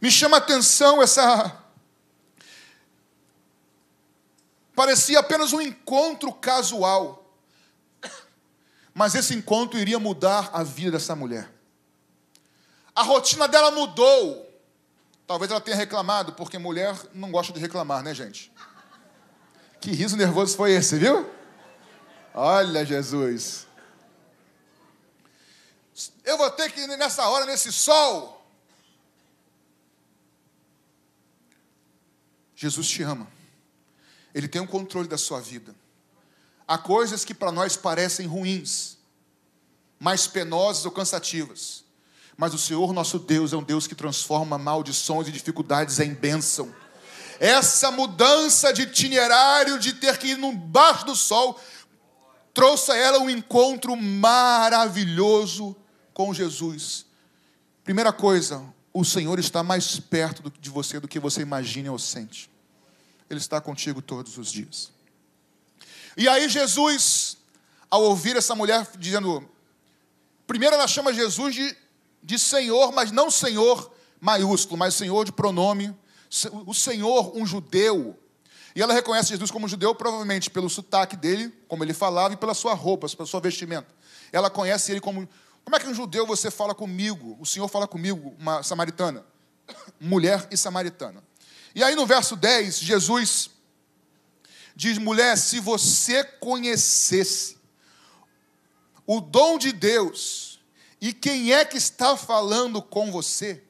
Me 0.00 0.12
chama 0.12 0.36
a 0.36 0.38
atenção 0.38 1.02
essa. 1.02 1.60
Parecia 4.76 5.18
apenas 5.18 5.52
um 5.52 5.60
encontro 5.60 6.32
casual, 6.32 7.34
mas 8.94 9.16
esse 9.16 9.34
encontro 9.34 9.76
iria 9.76 9.98
mudar 9.98 10.50
a 10.52 10.62
vida 10.62 10.92
dessa 10.92 11.16
mulher. 11.16 11.59
A 13.00 13.02
rotina 13.02 13.48
dela 13.48 13.70
mudou. 13.70 14.46
Talvez 15.26 15.50
ela 15.50 15.58
tenha 15.58 15.74
reclamado, 15.74 16.34
porque 16.34 16.58
mulher 16.58 16.94
não 17.14 17.30
gosta 17.30 17.50
de 17.50 17.58
reclamar, 17.58 18.02
né, 18.02 18.12
gente? 18.12 18.52
Que 19.80 19.90
riso 19.90 20.18
nervoso 20.18 20.54
foi 20.54 20.72
esse, 20.72 20.98
viu? 20.98 21.26
Olha, 22.34 22.84
Jesus. 22.84 23.66
Eu 26.22 26.36
vou 26.36 26.50
ter 26.50 26.70
que 26.70 26.78
ir 26.78 26.86
nessa 26.98 27.26
hora, 27.26 27.46
nesse 27.46 27.72
sol. 27.72 28.46
Jesus 32.54 32.86
te 32.86 33.02
ama. 33.02 33.26
Ele 34.34 34.46
tem 34.46 34.60
o 34.60 34.64
um 34.64 34.66
controle 34.66 35.08
da 35.08 35.16
sua 35.16 35.40
vida. 35.40 35.74
Há 36.68 36.76
coisas 36.76 37.24
que 37.24 37.32
para 37.32 37.50
nós 37.50 37.78
parecem 37.78 38.26
ruins, 38.26 38.98
mais 39.98 40.26
penosas 40.26 40.84
ou 40.84 40.92
cansativas. 40.92 41.88
Mas 42.40 42.54
o 42.54 42.58
Senhor 42.58 42.94
nosso 42.94 43.18
Deus 43.18 43.52
é 43.52 43.56
um 43.58 43.62
Deus 43.62 43.86
que 43.86 43.94
transforma 43.94 44.56
maldições 44.56 45.28
e 45.28 45.30
dificuldades 45.30 46.00
em 46.00 46.14
bênção. 46.14 46.74
Essa 47.38 47.90
mudança 47.90 48.72
de 48.72 48.80
itinerário, 48.80 49.78
de 49.78 49.92
ter 49.92 50.16
que 50.16 50.28
ir 50.28 50.38
no 50.38 50.50
baixo 50.50 51.04
do 51.04 51.14
sol, 51.14 51.60
trouxe 52.54 52.92
a 52.92 52.96
ela 52.96 53.18
um 53.18 53.28
encontro 53.28 53.94
maravilhoso 53.94 55.76
com 56.14 56.32
Jesus. 56.32 57.04
Primeira 57.84 58.10
coisa, 58.10 58.64
o 58.90 59.04
Senhor 59.04 59.38
está 59.38 59.62
mais 59.62 60.00
perto 60.00 60.50
de 60.58 60.70
você 60.70 60.98
do 60.98 61.06
que 61.06 61.20
você 61.20 61.42
imagina 61.42 61.92
ou 61.92 61.98
sente. 61.98 62.50
Ele 63.28 63.38
está 63.38 63.60
contigo 63.60 64.00
todos 64.00 64.38
os 64.38 64.50
dias. 64.50 64.90
E 66.16 66.26
aí 66.26 66.48
Jesus, 66.48 67.36
ao 67.90 68.02
ouvir 68.02 68.34
essa 68.34 68.54
mulher 68.54 68.88
dizendo, 68.98 69.46
primeiro 70.46 70.74
ela 70.74 70.88
chama 70.88 71.12
Jesus 71.12 71.54
de, 71.54 71.76
de 72.22 72.38
Senhor, 72.38 72.92
mas 72.92 73.10
não 73.10 73.30
Senhor 73.30 73.90
maiúsculo, 74.20 74.76
mas 74.76 74.94
Senhor 74.94 75.24
de 75.24 75.32
pronome, 75.32 75.96
o 76.66 76.74
Senhor, 76.74 77.36
um 77.36 77.46
judeu. 77.46 78.16
E 78.74 78.82
ela 78.82 78.92
reconhece 78.92 79.30
Jesus 79.30 79.50
como 79.50 79.66
judeu, 79.66 79.94
provavelmente 79.94 80.50
pelo 80.50 80.70
sotaque 80.70 81.16
dele, 81.16 81.52
como 81.66 81.82
ele 81.82 81.94
falava, 81.94 82.34
e 82.34 82.36
pela 82.36 82.54
sua 82.54 82.74
roupa, 82.74 83.08
pela 83.08 83.26
sua 83.26 83.40
vestimenta. 83.40 83.88
Ela 84.30 84.50
conhece 84.50 84.92
ele 84.92 85.00
como. 85.00 85.28
Como 85.64 85.76
é 85.76 85.80
que 85.80 85.88
um 85.88 85.94
judeu 85.94 86.26
você 86.26 86.50
fala 86.50 86.74
comigo? 86.74 87.36
O 87.40 87.46
Senhor 87.46 87.68
fala 87.68 87.88
comigo, 87.88 88.34
uma 88.38 88.62
samaritana. 88.62 89.24
Mulher 89.98 90.46
e 90.50 90.56
samaritana. 90.56 91.22
E 91.74 91.82
aí 91.82 91.94
no 91.94 92.06
verso 92.06 92.36
10, 92.36 92.78
Jesus 92.78 93.50
diz: 94.76 94.98
mulher, 94.98 95.36
se 95.36 95.58
você 95.60 96.22
conhecesse 96.22 97.58
o 99.06 99.20
dom 99.20 99.58
de 99.58 99.72
Deus 99.72 100.49
e 101.00 101.12
quem 101.12 101.52
é 101.52 101.64
que 101.64 101.76
está 101.76 102.16
falando 102.16 102.82
com 102.82 103.10
você, 103.10 103.62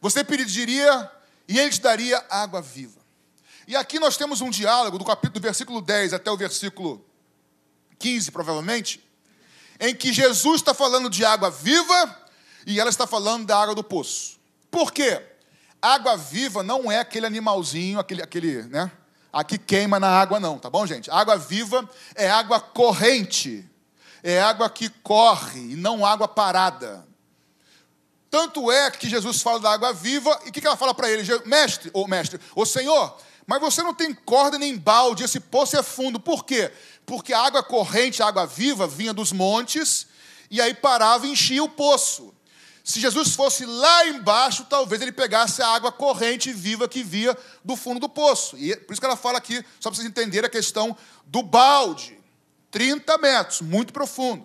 você 0.00 0.22
pediria 0.22 1.10
e 1.48 1.58
ele 1.58 1.70
te 1.70 1.80
daria 1.80 2.24
água 2.28 2.60
viva. 2.60 3.00
E 3.66 3.76
aqui 3.76 3.98
nós 3.98 4.16
temos 4.16 4.40
um 4.40 4.50
diálogo 4.50 4.98
do 4.98 5.04
capítulo 5.04 5.40
do 5.40 5.42
versículo 5.42 5.80
10 5.80 6.12
até 6.12 6.30
o 6.30 6.36
versículo 6.36 7.04
15, 7.98 8.30
provavelmente, 8.32 9.02
em 9.80 9.94
que 9.94 10.12
Jesus 10.12 10.56
está 10.56 10.74
falando 10.74 11.08
de 11.08 11.24
água 11.24 11.50
viva 11.50 12.18
e 12.66 12.78
ela 12.80 12.90
está 12.90 13.06
falando 13.06 13.46
da 13.46 13.56
água 13.56 13.74
do 13.74 13.84
poço. 13.84 14.38
Por 14.70 14.92
quê? 14.92 15.22
Água 15.80 16.16
viva 16.16 16.62
não 16.62 16.90
é 16.90 16.98
aquele 16.98 17.26
animalzinho, 17.26 17.98
aquele, 17.98 18.22
aquele, 18.22 18.62
né? 18.64 18.90
Aqui 19.32 19.56
queima 19.56 19.98
na 19.98 20.08
água, 20.08 20.38
não, 20.38 20.58
tá 20.58 20.68
bom, 20.68 20.86
gente? 20.86 21.10
Água 21.10 21.38
viva 21.38 21.88
é 22.14 22.28
água 22.30 22.60
corrente, 22.60 23.68
é 24.22 24.40
água 24.40 24.70
que 24.70 24.88
corre 24.88 25.72
e 25.72 25.76
não 25.76 26.06
água 26.06 26.28
parada. 26.28 27.06
Tanto 28.30 28.70
é 28.72 28.90
que 28.90 29.10
Jesus 29.10 29.42
fala 29.42 29.60
da 29.60 29.72
água 29.72 29.92
viva, 29.92 30.40
e 30.46 30.48
o 30.48 30.52
que, 30.52 30.66
ela 30.66 30.76
fala 30.76 30.94
para 30.94 31.10
ele? 31.10 31.22
Mestre, 31.44 31.90
ou 31.92 32.08
mestre, 32.08 32.40
ô 32.54 32.64
Senhor, 32.64 33.14
mas 33.46 33.60
você 33.60 33.82
não 33.82 33.92
tem 33.92 34.14
corda 34.14 34.58
nem 34.58 34.76
balde, 34.76 35.24
esse 35.24 35.38
poço 35.38 35.76
é 35.76 35.82
fundo. 35.82 36.18
Por 36.18 36.44
quê? 36.44 36.72
Porque 37.04 37.34
a 37.34 37.40
água 37.40 37.62
corrente, 37.62 38.22
a 38.22 38.28
água 38.28 38.46
viva, 38.46 38.86
vinha 38.86 39.12
dos 39.12 39.32
montes, 39.32 40.06
e 40.50 40.60
aí 40.60 40.72
parava 40.72 41.26
e 41.26 41.32
enchia 41.32 41.62
o 41.62 41.68
poço. 41.68 42.32
Se 42.84 42.98
Jesus 42.98 43.34
fosse 43.34 43.64
lá 43.64 44.06
embaixo, 44.06 44.64
talvez 44.64 45.02
ele 45.02 45.12
pegasse 45.12 45.62
a 45.62 45.68
água 45.68 45.92
corrente 45.92 46.52
viva 46.52 46.88
que 46.88 47.02
via 47.02 47.36
do 47.64 47.76
fundo 47.76 48.00
do 48.00 48.08
poço. 48.08 48.56
E 48.56 48.72
é 48.72 48.76
por 48.76 48.92
isso 48.92 49.00
que 49.00 49.06
ela 49.06 49.16
fala 49.16 49.38
aqui, 49.38 49.64
só 49.78 49.90
para 49.90 49.96
vocês 49.96 50.08
entenderem 50.08 50.46
a 50.46 50.50
questão 50.50 50.96
do 51.26 51.42
balde. 51.42 52.21
30 52.72 53.18
metros, 53.18 53.60
muito 53.60 53.92
profundo. 53.92 54.44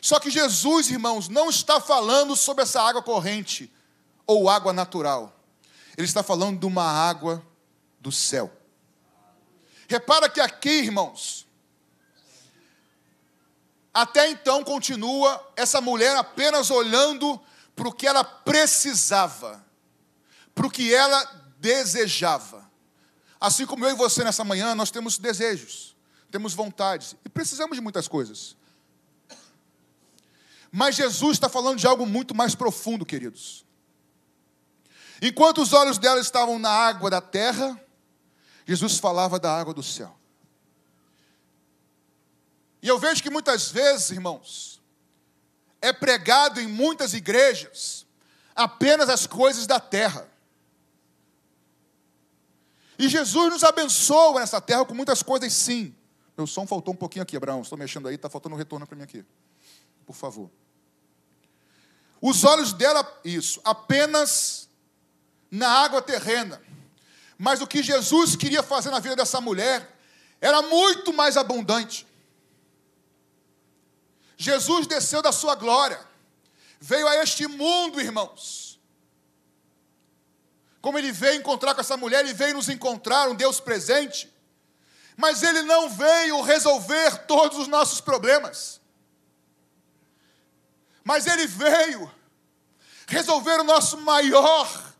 Só 0.00 0.18
que 0.18 0.30
Jesus, 0.30 0.88
irmãos, 0.88 1.28
não 1.28 1.50
está 1.50 1.78
falando 1.78 2.34
sobre 2.34 2.62
essa 2.62 2.80
água 2.80 3.02
corrente 3.02 3.70
ou 4.26 4.48
água 4.48 4.72
natural. 4.72 5.36
Ele 5.96 6.06
está 6.06 6.22
falando 6.22 6.58
de 6.58 6.64
uma 6.64 6.84
água 6.84 7.44
do 8.00 8.10
céu. 8.10 8.50
Repara 9.86 10.30
que 10.30 10.40
aqui, 10.40 10.70
irmãos, 10.70 11.46
até 13.92 14.28
então 14.30 14.62
continua 14.62 15.52
essa 15.56 15.80
mulher 15.80 16.16
apenas 16.16 16.70
olhando 16.70 17.38
para 17.74 17.88
o 17.88 17.92
que 17.92 18.06
ela 18.06 18.22
precisava, 18.22 19.62
para 20.54 20.66
o 20.66 20.70
que 20.70 20.94
ela 20.94 21.24
desejava. 21.58 22.70
Assim 23.40 23.66
como 23.66 23.84
eu 23.84 23.90
e 23.90 23.96
você 23.96 24.22
nessa 24.22 24.44
manhã, 24.44 24.74
nós 24.74 24.90
temos 24.90 25.18
desejos, 25.18 25.89
temos 26.30 26.54
vontades 26.54 27.16
e 27.24 27.28
precisamos 27.28 27.76
de 27.76 27.82
muitas 27.82 28.08
coisas. 28.08 28.56
Mas 30.72 30.94
Jesus 30.94 31.32
está 31.32 31.48
falando 31.48 31.78
de 31.78 31.86
algo 31.86 32.06
muito 32.06 32.34
mais 32.34 32.54
profundo, 32.54 33.04
queridos. 33.04 33.64
Enquanto 35.20 35.60
os 35.60 35.72
olhos 35.72 35.98
dela 35.98 36.20
estavam 36.20 36.58
na 36.58 36.70
água 36.70 37.10
da 37.10 37.20
terra, 37.20 37.78
Jesus 38.64 38.98
falava 38.98 39.38
da 39.38 39.54
água 39.54 39.74
do 39.74 39.82
céu. 39.82 40.16
E 42.82 42.88
eu 42.88 42.98
vejo 42.98 43.22
que 43.22 43.28
muitas 43.28 43.70
vezes, 43.70 44.10
irmãos, 44.10 44.80
é 45.82 45.92
pregado 45.92 46.60
em 46.60 46.66
muitas 46.66 47.12
igrejas 47.12 48.06
apenas 48.54 49.08
as 49.08 49.26
coisas 49.26 49.66
da 49.66 49.80
terra. 49.80 50.28
E 52.98 53.08
Jesus 53.08 53.50
nos 53.50 53.64
abençoa 53.64 54.40
nessa 54.40 54.60
terra 54.60 54.84
com 54.84 54.94
muitas 54.94 55.22
coisas, 55.22 55.52
sim. 55.52 55.94
Meu 56.40 56.46
som 56.46 56.66
faltou 56.66 56.94
um 56.94 56.96
pouquinho 56.96 57.22
aqui, 57.22 57.36
Abraão. 57.36 57.60
Estou 57.60 57.76
mexendo 57.76 58.08
aí, 58.08 58.14
está 58.14 58.30
faltando 58.30 58.54
um 58.54 58.58
retorno 58.58 58.86
para 58.86 58.96
mim 58.96 59.02
aqui. 59.02 59.22
Por 60.06 60.16
favor. 60.16 60.50
Os 62.18 62.44
olhos 62.44 62.72
dela, 62.72 63.06
isso, 63.22 63.60
apenas 63.62 64.66
na 65.50 65.68
água 65.68 66.00
terrena. 66.00 66.58
Mas 67.36 67.60
o 67.60 67.66
que 67.66 67.82
Jesus 67.82 68.36
queria 68.36 68.62
fazer 68.62 68.90
na 68.90 69.00
vida 69.00 69.14
dessa 69.14 69.38
mulher 69.38 69.94
era 70.40 70.62
muito 70.62 71.12
mais 71.12 71.36
abundante. 71.36 72.06
Jesus 74.38 74.86
desceu 74.86 75.20
da 75.20 75.32
sua 75.32 75.54
glória, 75.54 76.00
veio 76.80 77.06
a 77.06 77.16
este 77.16 77.46
mundo, 77.46 78.00
irmãos. 78.00 78.80
Como 80.80 80.96
ele 80.96 81.12
veio 81.12 81.38
encontrar 81.38 81.74
com 81.74 81.82
essa 81.82 81.98
mulher, 81.98 82.24
ele 82.24 82.32
veio 82.32 82.54
nos 82.54 82.70
encontrar, 82.70 83.28
um 83.28 83.34
Deus 83.34 83.60
presente. 83.60 84.39
Mas 85.20 85.42
ele 85.42 85.62
não 85.62 85.88
veio 85.90 86.40
resolver 86.40 87.26
todos 87.26 87.58
os 87.58 87.68
nossos 87.68 88.00
problemas. 88.00 88.80
Mas 91.04 91.26
ele 91.26 91.46
veio 91.46 92.10
resolver 93.06 93.60
o 93.60 93.64
nosso 93.64 93.98
maior 93.98 94.92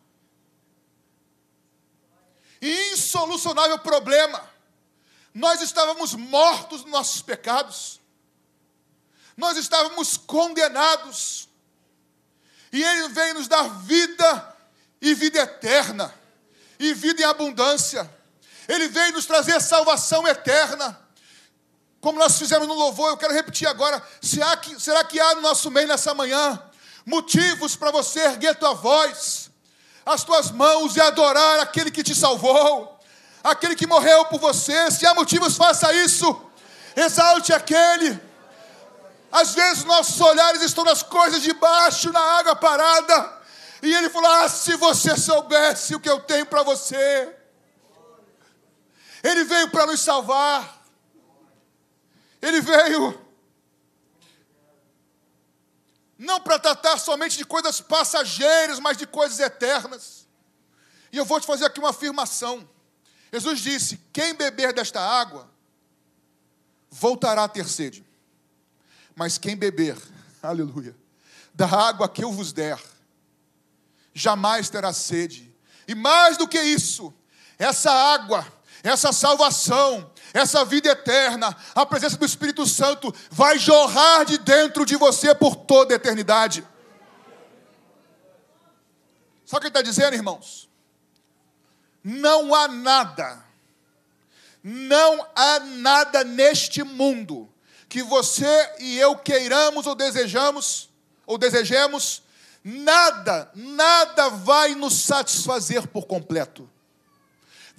e 2.60 2.92
insolucionável 2.92 3.78
problema. 3.78 4.48
Nós 5.32 5.62
estávamos 5.62 6.14
mortos 6.14 6.82
nos 6.82 6.90
nossos 6.90 7.22
pecados 7.22 8.00
nós 9.40 9.56
estávamos 9.56 10.18
condenados. 10.18 11.48
E 12.70 12.82
Ele 12.82 13.08
veio 13.08 13.34
nos 13.34 13.48
dar 13.48 13.66
vida 13.80 14.56
e 15.00 15.14
vida 15.14 15.40
eterna, 15.40 16.14
e 16.78 16.92
vida 16.92 17.22
em 17.22 17.24
abundância. 17.24 18.08
Ele 18.70 18.88
veio 18.88 19.12
nos 19.12 19.26
trazer 19.26 19.60
salvação 19.60 20.26
eterna. 20.28 20.98
Como 22.00 22.18
nós 22.18 22.38
fizemos 22.38 22.68
no 22.68 22.74
louvor, 22.74 23.10
eu 23.10 23.16
quero 23.16 23.34
repetir 23.34 23.66
agora: 23.66 24.00
será 24.22 24.56
que, 24.56 24.80
será 24.80 25.02
que 25.02 25.18
há 25.18 25.34
no 25.34 25.40
nosso 25.40 25.70
meio 25.70 25.88
nessa 25.88 26.14
manhã 26.14 26.62
motivos 27.04 27.74
para 27.74 27.90
você 27.90 28.20
erguer 28.20 28.54
tua 28.54 28.74
voz, 28.74 29.50
as 30.06 30.22
tuas 30.22 30.52
mãos 30.52 30.94
e 30.94 31.00
adorar 31.00 31.58
aquele 31.60 31.90
que 31.90 32.04
te 32.04 32.14
salvou, 32.14 32.98
aquele 33.42 33.74
que 33.74 33.88
morreu 33.88 34.26
por 34.26 34.38
você? 34.38 34.88
Se 34.90 35.04
há 35.04 35.14
motivos, 35.14 35.56
faça 35.56 35.92
isso. 35.92 36.40
Exalte 36.94 37.52
aquele 37.52 38.30
às 39.32 39.54
vezes 39.54 39.84
nossos 39.84 40.20
olhares 40.20 40.62
estão 40.62 40.84
nas 40.84 41.02
coisas 41.02 41.42
de 41.42 41.52
baixo, 41.52 42.12
na 42.12 42.20
água 42.20 42.54
parada. 42.54 43.40
E 43.82 43.92
ele 43.92 44.10
falou: 44.10 44.30
Ah, 44.30 44.48
se 44.48 44.76
você 44.76 45.16
soubesse 45.16 45.94
o 45.94 46.00
que 46.00 46.08
eu 46.08 46.20
tenho 46.20 46.46
para 46.46 46.62
você. 46.62 47.39
Ele 49.22 49.44
veio 49.44 49.70
para 49.70 49.86
nos 49.86 50.00
salvar. 50.00 50.84
Ele 52.40 52.60
veio 52.60 53.30
não 56.18 56.38
para 56.38 56.58
tratar 56.58 56.98
somente 56.98 57.38
de 57.38 57.44
coisas 57.46 57.80
passageiras, 57.80 58.78
mas 58.78 58.96
de 58.96 59.06
coisas 59.06 59.40
eternas. 59.40 60.28
E 61.10 61.16
eu 61.16 61.24
vou 61.24 61.40
te 61.40 61.46
fazer 61.46 61.64
aqui 61.64 61.80
uma 61.80 61.90
afirmação. 61.90 62.68
Jesus 63.32 63.60
disse: 63.60 63.98
Quem 64.12 64.34
beber 64.34 64.72
desta 64.72 65.00
água 65.00 65.50
voltará 66.90 67.44
a 67.44 67.48
ter 67.48 67.66
sede. 67.66 68.04
Mas 69.14 69.38
quem 69.38 69.56
beber, 69.56 69.96
aleluia, 70.42 70.94
da 71.54 71.66
água 71.66 72.08
que 72.08 72.22
eu 72.22 72.32
vos 72.32 72.52
der, 72.52 72.80
jamais 74.12 74.68
terá 74.68 74.92
sede. 74.92 75.54
E 75.86 75.94
mais 75.94 76.36
do 76.36 76.46
que 76.46 76.60
isso, 76.60 77.12
essa 77.58 77.90
água, 77.90 78.46
essa 78.82 79.12
salvação, 79.12 80.10
essa 80.32 80.64
vida 80.64 80.90
eterna, 80.90 81.54
a 81.74 81.84
presença 81.84 82.16
do 82.16 82.24
Espírito 82.24 82.66
Santo 82.66 83.14
vai 83.30 83.58
jorrar 83.58 84.24
de 84.24 84.38
dentro 84.38 84.86
de 84.86 84.96
você 84.96 85.34
por 85.34 85.54
toda 85.56 85.94
a 85.94 85.96
eternidade. 85.96 86.66
Sabe 89.44 89.58
o 89.58 89.60
que 89.60 89.66
ele 89.66 89.68
está 89.68 89.82
dizendo, 89.82 90.14
irmãos? 90.14 90.68
Não 92.02 92.54
há 92.54 92.68
nada, 92.68 93.44
Não 94.62 95.26
há 95.34 95.58
nada 95.60 96.22
neste 96.22 96.82
mundo 96.82 97.52
que 97.88 98.02
você 98.02 98.74
e 98.78 98.98
eu 98.98 99.16
queiramos 99.16 99.86
ou 99.86 99.94
desejamos, 99.96 100.88
ou 101.26 101.36
desejemos, 101.36 102.22
nada, 102.62 103.50
nada 103.54 104.28
vai 104.28 104.76
nos 104.76 104.94
satisfazer 104.94 105.88
por 105.88 106.06
completo. 106.06 106.69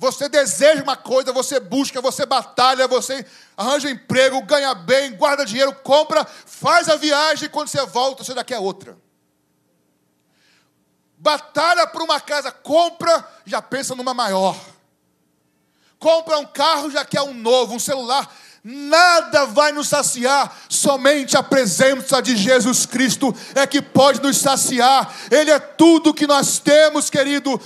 Você 0.01 0.27
deseja 0.27 0.81
uma 0.81 0.97
coisa, 0.97 1.31
você 1.31 1.59
busca, 1.59 2.01
você 2.01 2.25
batalha, 2.25 2.87
você 2.87 3.23
arranja 3.55 3.87
emprego, 3.87 4.41
ganha 4.41 4.73
bem, 4.73 5.15
guarda 5.15 5.45
dinheiro, 5.45 5.75
compra, 5.75 6.25
faz 6.25 6.89
a 6.89 6.95
viagem 6.95 7.45
e 7.45 7.49
quando 7.49 7.67
você 7.67 7.85
volta, 7.85 8.23
você 8.23 8.33
já 8.33 8.43
quer 8.43 8.57
outra. 8.57 8.97
Batalha 11.15 11.85
por 11.85 12.01
uma 12.01 12.19
casa, 12.19 12.51
compra, 12.51 13.23
já 13.45 13.61
pensa 13.61 13.93
numa 13.93 14.11
maior. 14.11 14.59
Compra 15.99 16.39
um 16.39 16.47
carro, 16.47 16.89
já 16.89 17.05
quer 17.05 17.21
um 17.21 17.35
novo, 17.35 17.75
um 17.75 17.79
celular, 17.79 18.27
Nada 18.63 19.45
vai 19.45 19.71
nos 19.71 19.87
saciar, 19.87 20.55
somente 20.69 21.35
a 21.35 21.41
presença 21.41 22.21
de 22.21 22.37
Jesus 22.37 22.85
Cristo 22.85 23.35
é 23.55 23.65
que 23.65 23.81
pode 23.81 24.21
nos 24.21 24.37
saciar. 24.37 25.11
Ele 25.31 25.49
é 25.49 25.57
tudo 25.57 26.13
que 26.13 26.27
nós 26.27 26.59
temos, 26.59 27.09
querido. 27.09 27.59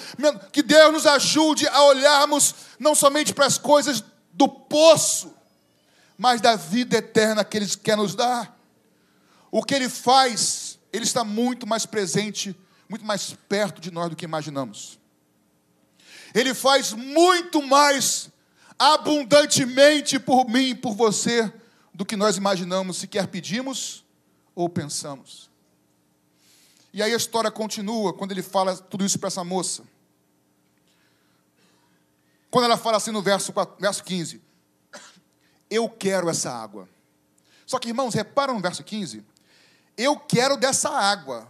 Que 0.54 0.64
Deus 0.64 0.94
nos 0.94 1.06
ajude 1.06 1.68
a 1.68 1.84
olharmos 1.84 2.56
não 2.80 2.96
somente 2.96 3.34
para 3.34 3.46
as 3.46 3.58
coisas 3.58 4.02
do 4.32 4.48
poço, 4.48 5.34
mas 6.18 6.40
da 6.40 6.56
vida 6.56 6.98
eterna 6.98 7.44
que 7.44 7.58
Ele 7.58 7.68
quer 7.68 7.98
nos 7.98 8.16
dar. 8.16 8.58
O 9.52 9.64
que 9.64 9.75
Ele 9.75 9.90
faz, 9.90 10.80
Ele 10.94 11.04
está 11.04 11.25
muito 11.25 11.68
mais 11.68 11.86
presente, 11.86 12.56
muito 12.88 13.04
mais 13.04 13.36
perto 13.50 13.82
de 13.82 13.92
nós 13.92 14.10
do 14.10 14.16
que 14.16 14.24
imaginamos. 14.24 14.98
Ele 16.34 16.54
faz 16.54 16.94
muito 16.94 17.62
mais 17.62 18.30
abundantemente 18.77 20.20
por 20.20 20.48
mim 20.48 20.70
e 20.70 20.75
por 20.75 20.94
você 20.94 21.51
do 21.94 22.05
que 22.05 22.15
nós 22.15 22.38
imaginamos, 22.38 22.98
sequer 22.98 23.27
pedimos 23.27 24.03
ou 24.53 24.67
pensamos. 24.70 25.50
E 26.94 27.01
aí 27.01 27.13
a 27.13 27.17
história 27.17 27.51
continua 27.51 28.13
quando 28.13 28.32
ele 28.32 28.41
fala 28.41 28.75
tudo 28.77 29.05
isso 29.05 29.20
para 29.20 29.27
essa 29.27 29.44
moça. 29.44 29.84
Quando 32.50 32.65
ela 32.65 32.77
fala 32.77 32.98
assim 32.98 33.12
no 33.12 33.22
verso, 33.22 33.51
4, 33.51 33.75
verso 33.79 34.03
15: 34.03 34.41
Eu 35.70 35.89
quero 35.89 36.29
essa 36.29 36.50
água. 36.50 36.88
Só 37.65 37.79
que, 37.79 37.89
irmãos, 37.89 38.13
reparam 38.13 38.53
no 38.53 38.62
verso 38.62 38.82
15: 38.84 39.25
Eu 39.98 40.17
quero 40.17 40.55
dessa 40.55 40.89
água, 40.89 41.48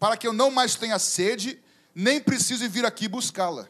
para 0.00 0.16
que 0.16 0.26
eu 0.26 0.32
não 0.32 0.50
mais 0.50 0.74
tenha 0.74 0.98
sede, 0.98 1.62
nem 1.94 2.20
precise 2.20 2.66
vir 2.66 2.84
aqui 2.84 3.06
buscá-la. 3.06 3.68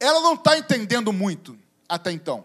Ela 0.00 0.20
não 0.20 0.34
está 0.34 0.56
entendendo 0.56 1.12
muito 1.12 1.58
até 1.88 2.12
então. 2.12 2.44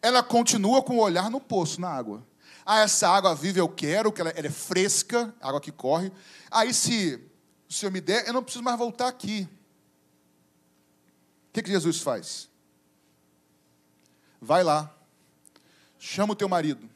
Ela 0.00 0.22
continua 0.22 0.82
com 0.82 0.96
o 0.96 1.00
olhar 1.00 1.30
no 1.30 1.40
poço, 1.40 1.80
na 1.80 1.88
água. 1.88 2.26
Ah, 2.64 2.80
essa 2.80 3.08
água 3.08 3.34
viva 3.34 3.58
eu 3.58 3.68
quero, 3.68 4.12
que 4.12 4.20
ela, 4.20 4.30
ela 4.30 4.46
é 4.46 4.50
fresca, 4.50 5.34
água 5.40 5.60
que 5.60 5.72
corre. 5.72 6.12
Aí, 6.50 6.72
se 6.72 7.20
o 7.68 7.72
Senhor 7.72 7.90
me 7.90 8.00
der, 8.00 8.26
eu 8.26 8.32
não 8.32 8.42
preciso 8.42 8.64
mais 8.64 8.78
voltar 8.78 9.08
aqui. 9.08 9.48
O 11.48 11.52
que, 11.52 11.62
que 11.62 11.70
Jesus 11.70 12.00
faz? 12.00 12.48
Vai 14.40 14.62
lá, 14.62 14.94
chama 15.98 16.32
o 16.32 16.36
teu 16.36 16.48
marido. 16.48 16.88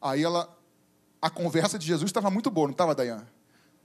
Aí 0.00 0.22
ela, 0.22 0.54
a 1.22 1.30
conversa 1.30 1.78
de 1.78 1.86
Jesus 1.86 2.08
estava 2.08 2.30
muito 2.30 2.50
boa, 2.50 2.66
não 2.66 2.72
estava, 2.72 2.94
Dayan? 2.94 3.26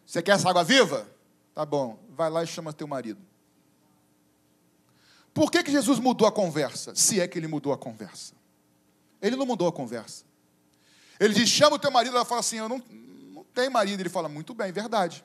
Você 0.06 0.22
quer 0.22 0.34
essa 0.34 0.50
água 0.50 0.64
viva? 0.64 1.08
Tá 1.54 1.66
bom, 1.66 1.98
vai 2.10 2.30
lá 2.30 2.44
e 2.44 2.48
chama 2.48 2.74
teu 2.74 2.88
marido. 2.88 3.22
Por 5.34 5.52
que, 5.52 5.64
que 5.64 5.72
Jesus 5.72 6.00
mudou 6.00 6.28
a 6.28 6.32
conversa? 6.32 6.94
Se 6.96 7.20
é 7.20 7.28
que 7.28 7.40
ele 7.40 7.48
mudou 7.48 7.74
a 7.74 7.78
conversa. 7.78 8.34
Ele 9.22 9.36
não 9.36 9.46
mudou 9.46 9.68
a 9.68 9.72
conversa. 9.72 10.24
Ele 11.20 11.34
diz: 11.34 11.50
chama 11.50 11.76
o 11.78 11.80
teu 11.80 11.90
marido. 11.90 12.16
Ela 12.16 12.26
fala 12.26 12.42
assim: 12.42 12.58
eu 12.58 12.70
não, 12.70 12.82
não 13.34 13.44
tenho 13.54 13.72
marido. 13.72 14.00
Ele 14.00 14.10
fala: 14.10 14.30
muito 14.30 14.54
bem, 14.54 14.72
verdade. 14.72 15.24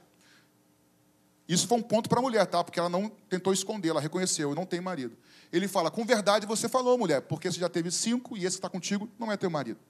Isso 1.47 1.67
foi 1.67 1.79
um 1.79 1.83
ponto 1.83 2.09
para 2.09 2.19
a 2.19 2.23
mulher, 2.23 2.47
tá? 2.47 2.63
Porque 2.63 2.79
ela 2.79 2.89
não 2.89 3.09
tentou 3.29 3.53
esconder, 3.53 3.91
ela 3.91 4.01
reconheceu: 4.01 4.51
eu 4.51 4.55
não 4.55 4.65
tenho 4.65 4.83
marido. 4.83 5.17
Ele 5.53 5.69
fala: 5.69 5.91
com 5.91 6.05
verdade 6.05 6.47
você 6.47 6.69
falou, 6.69 6.97
mulher, 6.97 7.23
porque 7.23 7.51
você 7.51 7.59
já 7.59 7.69
teve 7.69 7.91
cinco 7.91 8.37
e 8.37 8.45
esse 8.47 8.57
que 8.57 8.59
está 8.59 8.69
contigo 8.69 9.09
não 9.19 9.31
é 9.31 9.37
teu 9.37 9.51
marido. 9.51 9.81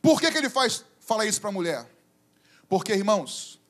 Por 0.00 0.20
que, 0.20 0.30
que 0.30 0.38
ele 0.38 0.50
faz, 0.50 0.84
fala 1.00 1.26
isso 1.26 1.40
para 1.40 1.50
a 1.50 1.52
mulher? 1.52 1.90
Porque, 2.68 2.92
irmãos, 2.92 3.60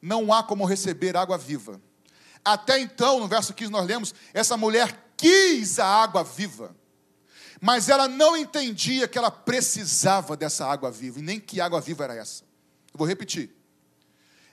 não 0.00 0.32
há 0.32 0.42
como 0.42 0.64
receber 0.64 1.16
água 1.16 1.38
viva 1.38 1.80
até 2.44 2.78
então, 2.78 3.20
no 3.20 3.28
verso 3.28 3.52
15 3.52 3.70
nós 3.70 3.86
lemos, 3.86 4.14
essa 4.32 4.56
mulher 4.56 5.12
quis 5.16 5.78
a 5.78 5.86
água 5.86 6.24
viva, 6.24 6.74
mas 7.60 7.88
ela 7.88 8.08
não 8.08 8.36
entendia 8.36 9.06
que 9.06 9.18
ela 9.18 9.30
precisava 9.30 10.36
dessa 10.36 10.66
água 10.66 10.90
viva, 10.90 11.18
e 11.18 11.22
nem 11.22 11.38
que 11.38 11.60
água 11.60 11.80
viva 11.80 12.04
era 12.04 12.14
essa. 12.14 12.42
Eu 12.92 12.98
vou 12.98 13.06
repetir. 13.06 13.54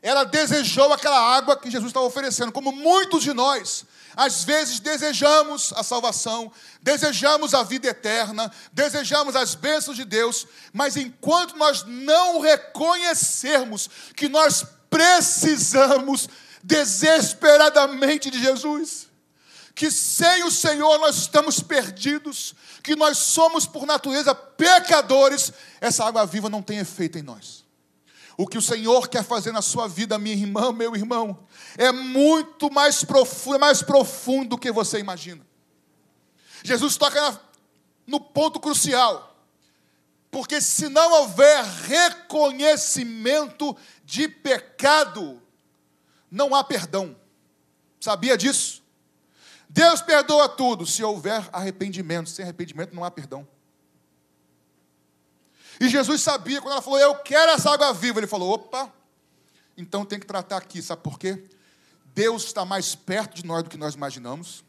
Ela 0.01 0.23
desejou 0.23 0.93
aquela 0.93 1.35
água 1.35 1.57
que 1.57 1.71
Jesus 1.71 1.89
estava 1.89 2.05
oferecendo, 2.05 2.51
como 2.51 2.71
muitos 2.71 3.23
de 3.23 3.33
nós, 3.33 3.85
às 4.15 4.43
vezes 4.43 4.79
desejamos 4.79 5.73
a 5.73 5.83
salvação, 5.83 6.51
desejamos 6.81 7.53
a 7.53 7.63
vida 7.63 7.87
eterna, 7.87 8.51
desejamos 8.71 9.35
as 9.35 9.55
bênçãos 9.55 9.95
de 9.95 10.05
Deus, 10.05 10.47
mas 10.73 10.97
enquanto 10.97 11.55
nós 11.55 11.83
não 11.83 12.41
reconhecermos 12.41 13.89
que 14.15 14.27
nós 14.27 14.65
precisamos 14.89 16.29
desesperadamente 16.67 18.29
de 18.29 18.41
Jesus, 18.41 19.07
que 19.73 19.89
sem 19.89 20.43
o 20.43 20.51
Senhor 20.51 20.99
nós 20.99 21.15
estamos 21.15 21.61
perdidos, 21.61 22.53
que 22.83 22.93
nós 22.93 23.17
somos 23.17 23.65
por 23.65 23.85
natureza 23.85 24.35
pecadores, 24.35 25.53
essa 25.79 26.03
água 26.03 26.25
viva 26.25 26.49
não 26.49 26.61
tem 26.61 26.79
efeito 26.79 27.17
em 27.17 27.21
nós. 27.21 27.65
O 28.35 28.45
que 28.45 28.57
o 28.57 28.61
Senhor 28.61 29.07
quer 29.07 29.23
fazer 29.23 29.53
na 29.53 29.61
sua 29.61 29.87
vida, 29.87 30.19
minha 30.19 30.35
irmã, 30.35 30.73
meu 30.73 30.93
irmão, 30.93 31.47
é 31.77 31.91
muito 31.91 32.69
mais 32.69 33.03
profundo, 33.03 33.55
é 33.55 33.59
mais 33.59 33.81
profundo 33.81 34.49
do 34.49 34.57
que 34.57 34.71
você 34.71 34.99
imagina. 34.99 35.47
Jesus 36.63 36.97
toca 36.97 37.21
na, 37.21 37.39
no 38.05 38.19
ponto 38.19 38.59
crucial. 38.59 39.35
Porque 40.29 40.59
se 40.59 40.89
não 40.89 41.21
houver 41.21 41.63
reconhecimento 41.63 43.75
de 44.03 44.27
pecado, 44.27 45.41
não 46.37 46.55
há 46.55 46.63
perdão. 46.63 47.15
Sabia 47.99 48.37
disso? 48.37 48.83
Deus 49.67 50.01
perdoa 50.01 50.47
tudo 50.47 50.85
se 50.85 51.03
houver 51.03 51.49
arrependimento. 51.51 52.29
Sem 52.29 52.43
arrependimento 52.43 52.95
não 52.95 53.03
há 53.03 53.11
perdão. 53.11 53.45
E 55.79 55.89
Jesus 55.89 56.21
sabia, 56.21 56.61
quando 56.61 56.73
ela 56.73 56.81
falou, 56.81 56.99
Eu 56.99 57.15
quero 57.15 57.51
essa 57.51 57.71
água 57.71 57.93
viva, 57.93 58.19
ele 58.19 58.27
falou: 58.27 58.53
opa, 58.53 58.91
então 59.75 60.05
tem 60.05 60.19
que 60.19 60.25
tratar 60.25 60.57
aqui, 60.57 60.81
sabe 60.81 61.01
por 61.01 61.19
quê? 61.19 61.43
Deus 62.05 62.45
está 62.45 62.65
mais 62.65 62.95
perto 62.95 63.35
de 63.35 63.45
nós 63.45 63.63
do 63.63 63.69
que 63.69 63.77
nós 63.77 63.93
imaginamos. 63.93 64.63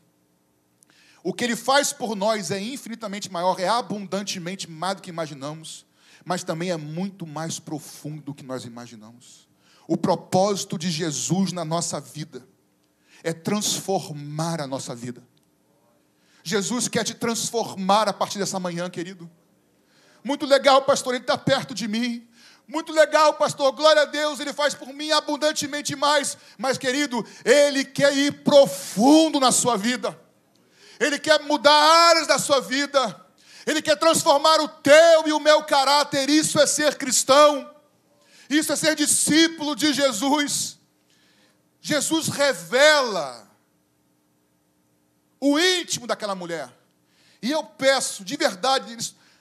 O 1.22 1.32
que 1.32 1.44
ele 1.44 1.56
faz 1.56 1.92
por 1.92 2.14
nós 2.14 2.50
é 2.50 2.60
infinitamente 2.60 3.30
maior, 3.30 3.58
é 3.58 3.68
abundantemente 3.68 4.70
mais 4.70 4.96
do 4.96 5.02
que 5.02 5.10
imaginamos, 5.10 5.86
mas 6.24 6.44
também 6.44 6.70
é 6.70 6.76
muito 6.76 7.26
mais 7.26 7.58
profundo 7.58 8.22
do 8.22 8.34
que 8.34 8.44
nós 8.44 8.64
imaginamos. 8.64 9.47
O 9.88 9.96
propósito 9.96 10.78
de 10.78 10.90
Jesus 10.90 11.50
na 11.50 11.64
nossa 11.64 11.98
vida 11.98 12.46
é 13.24 13.32
transformar 13.32 14.60
a 14.60 14.66
nossa 14.66 14.94
vida. 14.94 15.26
Jesus 16.44 16.88
quer 16.88 17.04
te 17.04 17.14
transformar 17.14 18.06
a 18.06 18.12
partir 18.12 18.38
dessa 18.38 18.60
manhã, 18.60 18.90
querido. 18.90 19.28
Muito 20.22 20.44
legal, 20.44 20.82
pastor, 20.82 21.14
ele 21.14 21.24
está 21.24 21.38
perto 21.38 21.74
de 21.74 21.88
mim. 21.88 22.28
Muito 22.66 22.92
legal, 22.92 23.32
pastor, 23.34 23.72
glória 23.72 24.02
a 24.02 24.04
Deus, 24.04 24.40
ele 24.40 24.52
faz 24.52 24.74
por 24.74 24.88
mim 24.92 25.10
abundantemente 25.10 25.96
mais. 25.96 26.36
Mas, 26.58 26.76
querido, 26.76 27.24
ele 27.42 27.82
quer 27.82 28.14
ir 28.14 28.44
profundo 28.44 29.40
na 29.40 29.50
sua 29.50 29.78
vida. 29.78 30.20
Ele 31.00 31.18
quer 31.18 31.40
mudar 31.44 31.72
áreas 31.72 32.26
da 32.26 32.38
sua 32.38 32.60
vida. 32.60 33.26
Ele 33.66 33.80
quer 33.80 33.96
transformar 33.96 34.60
o 34.60 34.68
teu 34.68 35.28
e 35.28 35.32
o 35.32 35.40
meu 35.40 35.62
caráter. 35.62 36.28
Isso 36.28 36.60
é 36.60 36.66
ser 36.66 36.96
cristão. 36.96 37.77
Isso 38.48 38.72
é 38.72 38.76
ser 38.76 38.94
discípulo 38.94 39.76
de 39.76 39.92
Jesus. 39.92 40.78
Jesus 41.80 42.28
revela 42.28 43.48
o 45.40 45.58
íntimo 45.58 46.06
daquela 46.06 46.34
mulher. 46.34 46.72
E 47.40 47.50
eu 47.50 47.62
peço, 47.62 48.24
de 48.24 48.36
verdade, 48.36 48.96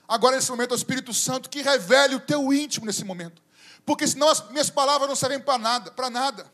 agora 0.07 0.35
nesse 0.35 0.51
momento, 0.51 0.71
ao 0.71 0.77
Espírito 0.77 1.13
Santo, 1.13 1.49
que 1.49 1.61
revele 1.61 2.15
o 2.15 2.19
teu 2.19 2.53
íntimo 2.53 2.85
nesse 2.85 3.03
momento. 3.03 3.41
Porque 3.85 4.07
senão 4.07 4.29
as 4.29 4.47
minhas 4.49 4.69
palavras 4.69 5.07
não 5.07 5.15
servem 5.15 5.39
para 5.39 5.57
nada, 5.57 5.91
para 5.91 6.09
nada. 6.09 6.51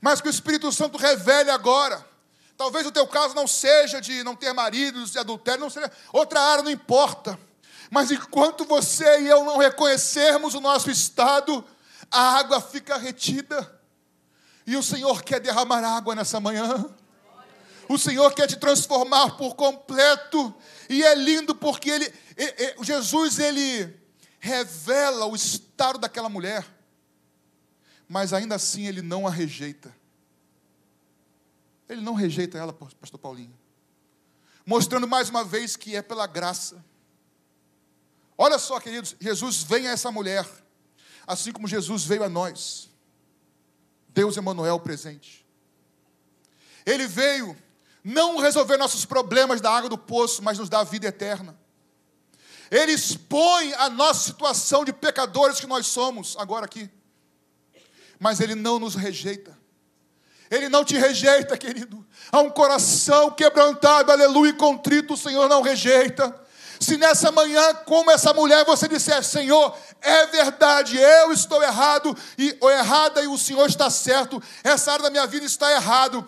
Mas 0.00 0.20
que 0.20 0.28
o 0.28 0.30
Espírito 0.30 0.70
Santo 0.72 0.96
revele 0.96 1.50
agora. 1.50 2.04
Talvez 2.56 2.86
o 2.86 2.92
teu 2.92 3.06
caso 3.06 3.34
não 3.34 3.46
seja 3.46 4.00
de 4.00 4.22
não 4.22 4.36
ter 4.36 4.52
marido, 4.52 5.04
de 5.04 5.18
adultério, 5.18 5.60
não 5.60 5.70
seja. 5.70 5.90
Outra 6.12 6.40
área 6.40 6.62
não 6.62 6.70
importa. 6.70 7.38
Mas 7.94 8.10
enquanto 8.10 8.64
você 8.64 9.20
e 9.20 9.28
eu 9.28 9.44
não 9.44 9.56
reconhecermos 9.56 10.52
o 10.54 10.60
nosso 10.60 10.90
estado, 10.90 11.64
a 12.10 12.38
água 12.38 12.60
fica 12.60 12.96
retida. 12.96 13.80
E 14.66 14.76
o 14.76 14.82
Senhor 14.82 15.22
quer 15.22 15.38
derramar 15.38 15.78
água 15.78 16.12
nessa 16.12 16.40
manhã. 16.40 16.92
O 17.88 17.96
Senhor 17.96 18.34
quer 18.34 18.48
te 18.48 18.56
transformar 18.56 19.36
por 19.36 19.54
completo. 19.54 20.52
E 20.90 21.04
é 21.04 21.14
lindo 21.14 21.54
porque 21.54 21.88
ele, 21.88 22.12
ele, 22.36 22.82
Jesus 22.82 23.38
ele 23.38 23.96
revela 24.40 25.26
o 25.26 25.36
estado 25.36 25.96
daquela 25.96 26.28
mulher. 26.28 26.66
Mas 28.08 28.32
ainda 28.32 28.56
assim 28.56 28.88
ele 28.88 29.02
não 29.02 29.24
a 29.24 29.30
rejeita. 29.30 29.94
Ele 31.88 32.00
não 32.00 32.14
rejeita 32.14 32.58
ela, 32.58 32.72
pastor 32.72 33.20
Paulinho. 33.20 33.56
Mostrando 34.66 35.06
mais 35.06 35.30
uma 35.30 35.44
vez 35.44 35.76
que 35.76 35.94
é 35.94 36.02
pela 36.02 36.26
graça. 36.26 36.84
Olha 38.36 38.58
só, 38.58 38.80
queridos, 38.80 39.14
Jesus 39.20 39.62
vem 39.62 39.86
a 39.86 39.92
essa 39.92 40.10
mulher, 40.10 40.46
assim 41.26 41.52
como 41.52 41.68
Jesus 41.68 42.04
veio 42.04 42.24
a 42.24 42.28
nós. 42.28 42.90
Deus 44.08 44.36
Emanuel 44.36 44.78
presente. 44.80 45.44
Ele 46.86 47.06
veio 47.06 47.56
não 48.02 48.38
resolver 48.38 48.76
nossos 48.76 49.04
problemas 49.04 49.60
da 49.60 49.70
água 49.70 49.88
do 49.88 49.96
poço, 49.96 50.42
mas 50.42 50.58
nos 50.58 50.70
a 50.70 50.84
vida 50.84 51.06
eterna. 51.06 51.58
Ele 52.70 52.92
expõe 52.92 53.72
a 53.74 53.88
nossa 53.88 54.20
situação 54.20 54.84
de 54.84 54.92
pecadores 54.92 55.60
que 55.60 55.66
nós 55.66 55.86
somos 55.86 56.36
agora 56.38 56.66
aqui. 56.66 56.90
Mas 58.18 58.40
ele 58.40 58.54
não 58.54 58.78
nos 58.78 58.94
rejeita. 58.94 59.56
Ele 60.50 60.68
não 60.68 60.84
te 60.84 60.96
rejeita, 60.96 61.56
querido. 61.56 62.06
Há 62.30 62.40
um 62.40 62.50
coração 62.50 63.30
quebrantado, 63.30 64.12
aleluia, 64.12 64.50
e 64.50 64.54
contrito, 64.54 65.14
o 65.14 65.16
Senhor 65.16 65.48
não 65.48 65.62
rejeita. 65.62 66.43
Se 66.80 66.96
nessa 66.96 67.30
manhã, 67.30 67.74
como 67.86 68.10
essa 68.10 68.32
mulher, 68.32 68.64
você 68.64 68.88
disser, 68.88 69.22
Senhor, 69.22 69.76
é 70.00 70.26
verdade, 70.26 70.96
eu 70.96 71.32
estou 71.32 71.62
errado 71.62 72.16
e 72.36 72.56
ou 72.60 72.70
errada 72.70 73.22
e 73.22 73.26
o 73.26 73.38
Senhor 73.38 73.66
está 73.66 73.88
certo, 73.90 74.42
essa 74.62 74.92
área 74.92 75.04
da 75.04 75.10
minha 75.10 75.26
vida 75.26 75.46
está 75.46 75.72
errado. 75.72 76.24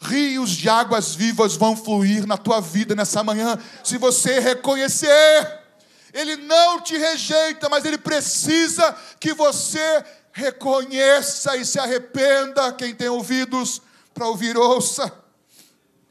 Rios 0.00 0.50
de 0.50 0.68
águas 0.68 1.14
vivas 1.14 1.56
vão 1.56 1.76
fluir 1.76 2.26
na 2.26 2.36
tua 2.36 2.60
vida 2.60 2.94
nessa 2.94 3.22
manhã, 3.22 3.58
se 3.82 3.96
você 3.96 4.38
reconhecer. 4.38 5.60
Ele 6.12 6.36
não 6.36 6.80
te 6.80 6.96
rejeita, 6.96 7.68
mas 7.68 7.84
ele 7.84 7.98
precisa 7.98 8.94
que 9.18 9.34
você 9.34 10.04
reconheça 10.32 11.56
e 11.56 11.64
se 11.64 11.78
arrependa. 11.78 12.72
Quem 12.72 12.94
tem 12.94 13.08
ouvidos 13.08 13.80
para 14.12 14.28
ouvir, 14.28 14.56
ouça. 14.56 15.12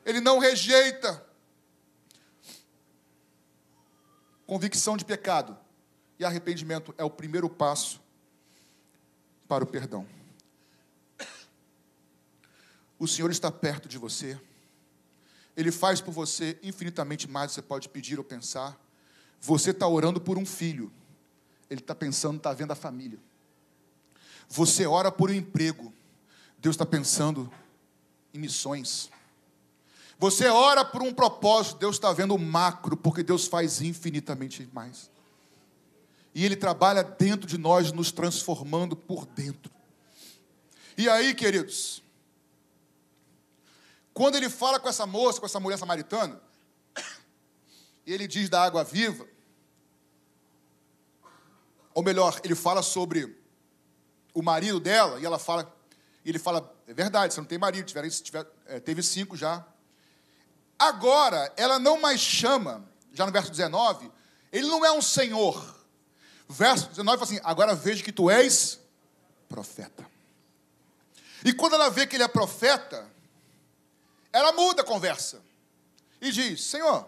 Ele 0.05 0.19
não 0.19 0.39
rejeita. 0.39 1.23
Convicção 4.53 4.95
de 4.95 5.03
pecado 5.03 5.57
e 6.19 6.23
arrependimento 6.23 6.93
é 6.95 7.03
o 7.03 7.09
primeiro 7.09 7.49
passo 7.49 7.99
para 9.47 9.63
o 9.63 9.67
perdão. 9.67 10.05
O 12.99 13.07
Senhor 13.07 13.31
está 13.31 13.51
perto 13.51 13.89
de 13.89 13.97
você. 13.97 14.39
Ele 15.57 15.71
faz 15.71 16.01
por 16.01 16.11
você 16.11 16.59
infinitamente 16.61 17.27
mais 17.27 17.47
do 17.47 17.49
que 17.49 17.55
você 17.55 17.61
pode 17.63 17.89
pedir 17.89 18.19
ou 18.19 18.23
pensar. 18.23 18.79
Você 19.41 19.71
está 19.71 19.87
orando 19.87 20.21
por 20.21 20.37
um 20.37 20.45
filho. 20.45 20.93
Ele 21.67 21.81
está 21.81 21.95
pensando, 21.95 22.37
está 22.37 22.53
vendo 22.53 22.73
a 22.73 22.75
família. 22.75 23.17
Você 24.47 24.85
ora 24.85 25.11
por 25.11 25.31
um 25.31 25.33
emprego. 25.33 25.91
Deus 26.59 26.75
está 26.75 26.85
pensando 26.85 27.51
em 28.31 28.37
missões. 28.37 29.09
Você 30.23 30.47
ora 30.47 30.85
por 30.85 31.01
um 31.01 31.13
propósito, 31.13 31.79
Deus 31.79 31.97
está 31.97 32.13
vendo 32.13 32.33
o 32.33 32.39
macro, 32.39 32.95
porque 32.95 33.21
Deus 33.21 33.45
faz 33.45 33.81
infinitamente 33.81 34.65
mais. 34.71 35.11
E 36.33 36.45
Ele 36.45 36.55
trabalha 36.55 37.03
dentro 37.03 37.45
de 37.45 37.57
nós, 37.57 37.91
nos 37.91 38.09
transformando 38.09 38.95
por 38.95 39.25
dentro. 39.25 39.69
E 40.97 41.09
aí, 41.09 41.35
queridos, 41.35 42.01
quando 44.13 44.35
ele 44.35 44.49
fala 44.49 44.79
com 44.79 44.87
essa 44.87 45.05
moça, 45.05 45.41
com 45.41 45.45
essa 45.45 45.59
mulher 45.59 45.77
samaritana, 45.77 46.39
ele 48.07 48.25
diz 48.25 48.47
da 48.47 48.63
água 48.63 48.81
viva, 48.81 49.27
ou 51.93 52.01
melhor, 52.01 52.39
ele 52.45 52.55
fala 52.55 52.81
sobre 52.81 53.37
o 54.33 54.41
marido 54.41 54.79
dela, 54.79 55.19
e 55.19 55.25
ela 55.25 55.37
fala, 55.37 55.75
ele 56.23 56.39
fala, 56.39 56.73
é 56.87 56.93
verdade, 56.93 57.33
você 57.33 57.41
não 57.41 57.47
tem 57.47 57.57
marido, 57.57 57.85
tiver, 57.85 58.09
tiver, 58.09 58.47
é, 58.67 58.79
teve 58.79 59.03
cinco 59.03 59.35
já. 59.35 59.67
Agora, 60.83 61.53
ela 61.55 61.79
não 61.79 61.97
mais 61.97 62.19
chama, 62.19 62.85
já 63.13 63.25
no 63.25 63.31
verso 63.31 63.49
19, 63.49 64.11
ele 64.51 64.67
não 64.67 64.83
é 64.83 64.91
um 64.91 65.01
senhor. 65.01 65.73
Verso 66.49 66.89
19 66.89 67.17
fala 67.17 67.31
assim: 67.31 67.41
agora 67.41 67.73
vejo 67.73 68.03
que 68.03 68.11
tu 68.11 68.29
és 68.29 68.81
profeta. 69.47 70.05
E 71.45 71.53
quando 71.53 71.75
ela 71.75 71.89
vê 71.89 72.05
que 72.05 72.17
ele 72.17 72.23
é 72.23 72.27
profeta, 72.27 73.09
ela 74.33 74.51
muda 74.51 74.81
a 74.81 74.85
conversa 74.85 75.41
e 76.19 76.33
diz: 76.33 76.61
Senhor, 76.65 77.07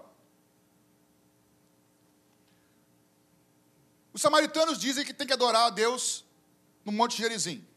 os 4.13 4.21
samaritanos 4.21 4.79
dizem 4.79 5.03
que 5.03 5.13
tem 5.13 5.27
que 5.27 5.33
adorar 5.33 5.67
a 5.67 5.69
Deus 5.69 6.23
no 6.85 6.93
Monte 6.93 7.17
Gerizim. 7.17 7.67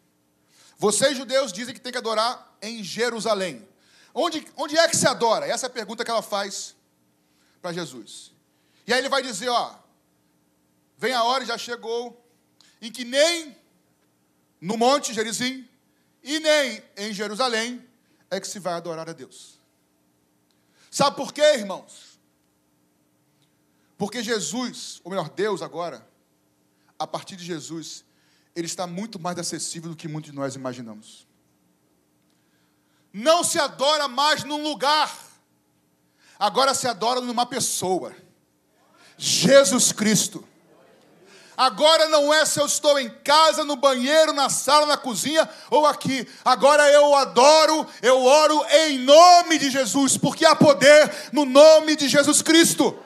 Vocês, 0.76 1.16
judeus, 1.16 1.52
dizem 1.52 1.74
que 1.74 1.80
tem 1.80 1.90
que 1.90 1.98
adorar 1.98 2.56
em 2.62 2.84
Jerusalém. 2.84 3.68
Onde, 4.14 4.46
onde 4.56 4.76
é 4.76 4.88
que 4.88 4.96
se 4.96 5.06
adora? 5.06 5.46
Essa 5.46 5.66
é 5.66 5.68
a 5.68 5.70
pergunta 5.70 6.04
que 6.04 6.10
ela 6.10 6.22
faz 6.22 6.74
para 7.60 7.72
Jesus. 7.72 8.32
E 8.86 8.92
aí 8.92 8.98
ele 8.98 9.08
vai 9.08 9.22
dizer: 9.22 9.48
Ó, 9.48 9.74
vem 10.96 11.12
a 11.12 11.22
hora, 11.22 11.44
já 11.44 11.58
chegou, 11.58 12.24
em 12.80 12.90
que 12.90 13.04
nem 13.04 13.56
no 14.60 14.76
Monte 14.76 15.12
Gerizim 15.12 15.68
e 16.22 16.40
nem 16.40 16.82
em 16.96 17.12
Jerusalém 17.12 17.86
é 18.30 18.40
que 18.40 18.48
se 18.48 18.58
vai 18.58 18.74
adorar 18.74 19.08
a 19.08 19.12
Deus. 19.12 19.58
Sabe 20.90 21.16
por 21.16 21.32
quê, 21.32 21.42
irmãos? 21.54 22.18
Porque 23.96 24.22
Jesus, 24.22 25.00
ou 25.04 25.10
melhor, 25.10 25.28
Deus 25.28 25.60
agora, 25.60 26.06
a 26.98 27.06
partir 27.06 27.36
de 27.36 27.44
Jesus, 27.44 28.04
ele 28.54 28.66
está 28.66 28.86
muito 28.86 29.18
mais 29.18 29.38
acessível 29.38 29.90
do 29.90 29.96
que 29.96 30.08
muitos 30.08 30.30
de 30.30 30.36
nós 30.36 30.54
imaginamos. 30.54 31.27
Não 33.12 33.42
se 33.42 33.58
adora 33.58 34.06
mais 34.06 34.44
num 34.44 34.62
lugar, 34.62 35.10
agora 36.38 36.74
se 36.74 36.86
adora 36.86 37.20
numa 37.20 37.46
pessoa. 37.46 38.14
Jesus 39.16 39.90
Cristo. 39.90 40.46
Agora 41.56 42.08
não 42.08 42.32
é 42.32 42.46
se 42.46 42.60
eu 42.60 42.66
estou 42.66 43.00
em 43.00 43.10
casa, 43.10 43.64
no 43.64 43.74
banheiro, 43.74 44.32
na 44.32 44.48
sala, 44.48 44.86
na 44.86 44.96
cozinha 44.96 45.48
ou 45.68 45.84
aqui. 45.86 46.24
Agora 46.44 46.88
eu 46.92 47.16
adoro, 47.16 47.84
eu 48.00 48.24
oro 48.24 48.64
em 48.70 49.00
nome 49.00 49.58
de 49.58 49.68
Jesus, 49.68 50.16
porque 50.16 50.46
há 50.46 50.54
poder 50.54 51.12
no 51.32 51.44
nome 51.44 51.96
de 51.96 52.06
Jesus 52.08 52.42
Cristo. 52.42 52.96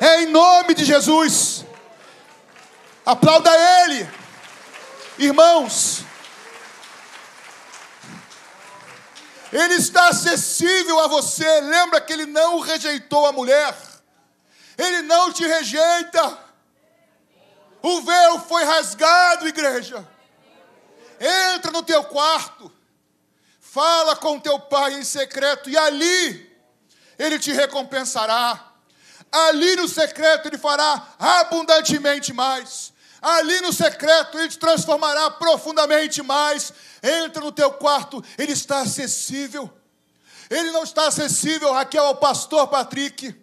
É 0.00 0.22
em 0.22 0.26
nome 0.26 0.74
de 0.74 0.84
Jesus. 0.84 1.64
Aplauda 3.04 3.50
Ele. 3.82 4.08
Irmãos, 5.18 6.04
Ele 9.54 9.74
está 9.74 10.08
acessível 10.08 10.98
a 10.98 11.06
você. 11.06 11.60
Lembra 11.60 12.00
que 12.00 12.12
Ele 12.12 12.26
não 12.26 12.58
rejeitou 12.58 13.24
a 13.24 13.30
mulher. 13.30 13.72
Ele 14.76 15.02
não 15.02 15.32
te 15.32 15.46
rejeita. 15.46 16.38
O 17.80 18.00
véu 18.00 18.40
foi 18.40 18.64
rasgado, 18.64 19.46
igreja. 19.46 20.04
Entra 21.54 21.70
no 21.70 21.82
teu 21.82 22.02
quarto, 22.02 22.72
fala 23.60 24.16
com 24.16 24.40
teu 24.40 24.58
pai 24.58 24.94
em 24.94 25.04
secreto, 25.04 25.70
e 25.70 25.76
ali 25.76 26.50
ele 27.18 27.38
te 27.38 27.52
recompensará. 27.52 28.72
Ali 29.30 29.76
no 29.76 29.86
secreto 29.86 30.48
ele 30.48 30.58
fará 30.58 31.14
abundantemente 31.18 32.32
mais. 32.32 32.93
Ali 33.24 33.58
no 33.62 33.72
secreto 33.72 34.38
ele 34.38 34.50
te 34.50 34.58
transformará 34.58 35.30
profundamente 35.30 36.22
mais. 36.22 36.74
Entra 37.02 37.42
no 37.42 37.50
teu 37.50 37.72
quarto, 37.72 38.22
ele 38.36 38.52
está 38.52 38.82
acessível. 38.82 39.70
Ele 40.50 40.70
não 40.72 40.84
está 40.84 41.08
acessível, 41.08 41.72
Raquel, 41.72 42.04
ao 42.04 42.16
pastor 42.16 42.68
Patrick. 42.68 43.34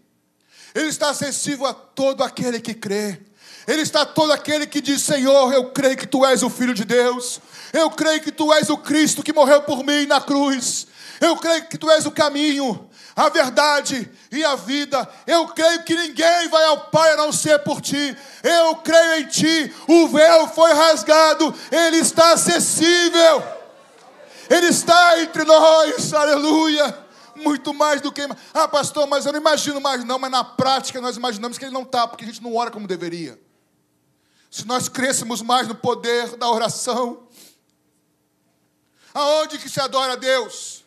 Ele 0.75 0.87
está 0.87 1.09
acessível 1.09 1.65
a 1.65 1.73
todo 1.73 2.23
aquele 2.23 2.61
que 2.61 2.75
crê. 2.75 3.21
Ele 3.67 3.81
está 3.81 4.05
todo 4.05 4.31
aquele 4.31 4.67
que 4.67 4.81
diz: 4.81 5.01
Senhor, 5.01 5.51
eu 5.51 5.71
creio 5.71 5.97
que 5.97 6.05
tu 6.05 6.23
és 6.23 6.43
o 6.43 6.49
Filho 6.49 6.75
de 6.75 6.85
Deus. 6.85 7.39
Eu 7.73 7.89
creio 7.89 8.21
que 8.21 8.31
tu 8.31 8.53
és 8.53 8.69
o 8.69 8.77
Cristo 8.77 9.23
que 9.23 9.33
morreu 9.33 9.63
por 9.63 9.83
mim 9.83 10.05
na 10.05 10.21
cruz. 10.21 10.85
Eu 11.19 11.35
creio 11.37 11.67
que 11.67 11.77
tu 11.77 11.89
és 11.89 12.05
o 12.05 12.11
caminho, 12.11 12.87
a 13.15 13.29
verdade 13.29 14.09
e 14.31 14.43
a 14.43 14.55
vida. 14.55 15.07
Eu 15.27 15.47
creio 15.49 15.83
que 15.83 15.95
ninguém 15.95 16.49
vai 16.49 16.63
ao 16.65 16.89
Pai 16.89 17.13
a 17.13 17.17
não 17.17 17.31
ser 17.31 17.59
por 17.59 17.81
ti. 17.81 18.17
Eu 18.43 18.75
creio 18.77 19.21
em 19.21 19.27
ti. 19.27 19.73
O 19.87 20.07
véu 20.07 20.47
foi 20.47 20.73
rasgado, 20.73 21.53
ele 21.71 21.97
está 21.97 22.33
acessível. 22.33 23.43
Ele 24.49 24.67
está 24.67 25.21
entre 25.21 25.43
nós. 25.43 26.13
Aleluia 26.13 26.99
muito 27.33 27.73
mais 27.73 28.01
do 28.01 28.11
que. 28.11 28.21
Ah, 28.53 28.67
pastor, 28.67 29.07
mas 29.07 29.25
eu 29.25 29.31
não 29.31 29.39
imagino 29.39 29.81
mais, 29.81 30.03
não. 30.03 30.19
Mas 30.19 30.29
na 30.29 30.43
prática 30.43 31.01
nós 31.01 31.17
imaginamos 31.17 31.57
que 31.57 31.65
ele 31.65 31.73
não 31.73 31.81
está, 31.81 32.07
porque 32.07 32.23
a 32.23 32.27
gente 32.27 32.43
não 32.43 32.55
ora 32.55 32.69
como 32.69 32.85
deveria 32.85 33.39
se 34.51 34.67
nós 34.67 34.89
crescemos 34.89 35.41
mais 35.41 35.65
no 35.65 35.73
poder 35.73 36.35
da 36.35 36.51
oração. 36.51 37.25
Aonde 39.13 39.57
que 39.57 39.69
se 39.69 39.79
adora 39.79 40.13
a 40.13 40.15
Deus? 40.17 40.80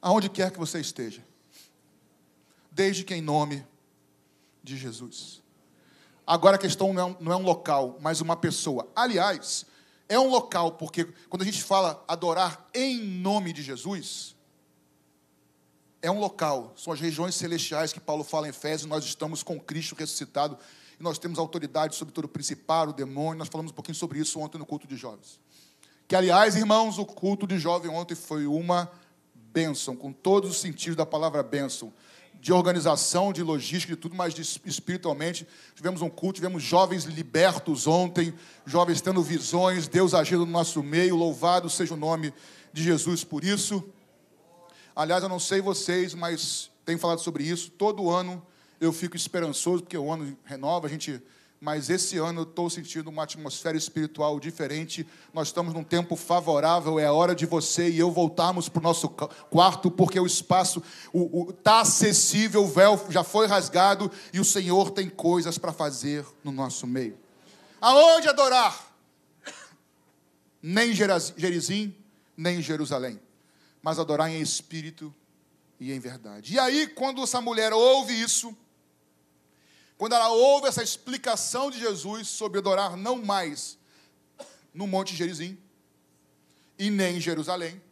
Aonde 0.00 0.28
quer 0.28 0.50
que 0.50 0.58
você 0.58 0.80
esteja, 0.80 1.24
desde 2.70 3.04
que 3.04 3.14
em 3.14 3.20
nome 3.20 3.66
de 4.62 4.76
Jesus. 4.76 5.42
Agora 6.26 6.56
a 6.56 6.58
questão 6.58 6.92
não 6.92 7.02
é, 7.02 7.04
um, 7.04 7.16
não 7.20 7.32
é 7.32 7.36
um 7.36 7.42
local, 7.42 7.98
mas 8.00 8.20
uma 8.20 8.36
pessoa. 8.36 8.88
Aliás, 8.94 9.66
é 10.08 10.18
um 10.18 10.28
local, 10.28 10.72
porque 10.72 11.04
quando 11.28 11.42
a 11.42 11.44
gente 11.44 11.62
fala 11.62 12.04
adorar 12.06 12.68
em 12.72 13.00
nome 13.00 13.52
de 13.52 13.62
Jesus, 13.62 14.36
é 16.02 16.10
um 16.10 16.18
local, 16.18 16.72
são 16.76 16.92
as 16.92 17.00
regiões 17.00 17.34
celestiais 17.34 17.92
que 17.92 18.00
Paulo 18.00 18.24
fala 18.24 18.46
em 18.46 18.50
Efésios, 18.50 18.88
nós 18.88 19.04
estamos 19.04 19.42
com 19.42 19.60
Cristo 19.60 19.94
ressuscitado 19.94 20.56
e 20.98 21.02
nós 21.02 21.18
temos 21.18 21.38
autoridade 21.38 21.94
sobre 21.94 22.14
todo 22.14 22.24
o 22.24 22.28
principado, 22.28 22.90
o 22.90 22.94
demônio, 22.94 23.38
nós 23.38 23.48
falamos 23.48 23.72
um 23.72 23.74
pouquinho 23.74 23.94
sobre 23.94 24.18
isso 24.18 24.38
ontem 24.40 24.58
no 24.58 24.66
culto 24.66 24.86
de 24.86 24.96
jovens. 24.96 25.38
Que, 26.08 26.16
aliás, 26.16 26.56
irmãos, 26.56 26.98
o 26.98 27.06
culto 27.06 27.46
de 27.46 27.58
jovem 27.58 27.90
ontem 27.90 28.14
foi 28.14 28.46
uma 28.46 28.90
bênção, 29.52 29.96
com 29.96 30.12
todos 30.12 30.50
os 30.50 30.60
sentidos 30.60 30.96
da 30.96 31.06
palavra 31.06 31.42
bênção, 31.42 31.92
de 32.40 32.52
organização, 32.52 33.32
de 33.32 33.42
logística, 33.42 33.94
de 33.94 34.00
tudo, 34.00 34.14
mas 34.14 34.32
de, 34.32 34.40
espiritualmente. 34.64 35.46
Tivemos 35.74 36.00
um 36.00 36.08
culto, 36.08 36.36
tivemos 36.36 36.62
jovens 36.62 37.04
libertos 37.04 37.86
ontem, 37.86 38.32
jovens 38.64 39.00
tendo 39.00 39.22
visões, 39.22 39.86
Deus 39.86 40.14
agindo 40.14 40.46
no 40.46 40.52
nosso 40.52 40.82
meio, 40.82 41.16
louvado 41.16 41.68
seja 41.68 41.94
o 41.94 41.96
nome 41.98 42.32
de 42.72 42.82
Jesus 42.82 43.24
por 43.24 43.44
isso. 43.44 43.84
Aliás, 44.96 45.22
eu 45.22 45.28
não 45.28 45.38
sei 45.38 45.60
vocês, 45.60 46.14
mas 46.14 46.70
tenho 46.84 46.98
falado 46.98 47.20
sobre 47.20 47.44
isso. 47.44 47.70
Todo 47.70 48.10
ano 48.10 48.42
eu 48.80 48.92
fico 48.92 49.16
esperançoso, 49.16 49.82
porque 49.82 49.96
o 49.96 50.10
ano 50.10 50.36
renova, 50.44 50.86
a 50.86 50.90
gente. 50.90 51.22
Mas 51.60 51.90
esse 51.90 52.16
ano 52.16 52.40
eu 52.40 52.44
estou 52.44 52.70
sentindo 52.70 53.10
uma 53.10 53.24
atmosfera 53.24 53.76
espiritual 53.76 54.40
diferente. 54.40 55.06
Nós 55.32 55.48
estamos 55.48 55.74
num 55.74 55.84
tempo 55.84 56.16
favorável. 56.16 56.98
É 56.98 57.10
hora 57.10 57.34
de 57.34 57.44
você 57.44 57.90
e 57.90 57.98
eu 57.98 58.10
voltarmos 58.10 58.68
para 58.68 58.80
o 58.80 58.82
nosso 58.82 59.08
quarto, 59.08 59.90
porque 59.90 60.18
o 60.18 60.26
espaço 60.26 60.82
está 61.50 61.80
acessível, 61.80 62.64
o 62.64 62.68
véu 62.68 63.06
já 63.10 63.22
foi 63.22 63.46
rasgado 63.46 64.10
e 64.32 64.40
o 64.40 64.44
Senhor 64.44 64.90
tem 64.90 65.10
coisas 65.10 65.58
para 65.58 65.72
fazer 65.72 66.24
no 66.42 66.50
nosso 66.50 66.86
meio. 66.86 67.18
Aonde 67.80 68.28
adorar? 68.28 68.90
Nem 70.62 70.90
em 70.90 70.94
Gerizim, 70.94 71.94
nem 72.36 72.58
em 72.58 72.62
Jerusalém 72.62 73.20
mas 73.82 73.98
adorar 73.98 74.30
em 74.30 74.40
espírito 74.40 75.14
e 75.78 75.92
em 75.92 75.98
verdade. 75.98 76.54
E 76.54 76.58
aí, 76.58 76.86
quando 76.88 77.22
essa 77.22 77.40
mulher 77.40 77.72
ouve 77.72 78.20
isso, 78.20 78.56
quando 80.00 80.14
ela 80.14 80.30
ouve 80.30 80.66
essa 80.66 80.82
explicação 80.82 81.70
de 81.70 81.78
Jesus 81.78 82.26
sobre 82.26 82.58
adorar 82.58 82.96
não 82.96 83.22
mais 83.22 83.76
no 84.72 84.86
Monte 84.86 85.14
Gerizim 85.14 85.58
e 86.78 86.88
nem 86.88 87.18
em 87.18 87.20
Jerusalém, 87.20 87.82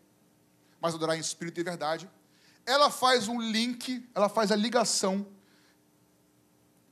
mas 0.80 0.94
adorar 0.94 1.18
em 1.18 1.20
espírito 1.20 1.60
e 1.60 1.62
verdade, 1.62 2.08
ela 2.64 2.90
faz 2.90 3.28
um 3.28 3.38
link, 3.38 4.08
ela 4.14 4.30
faz 4.30 4.50
a 4.50 4.56
ligação. 4.56 5.26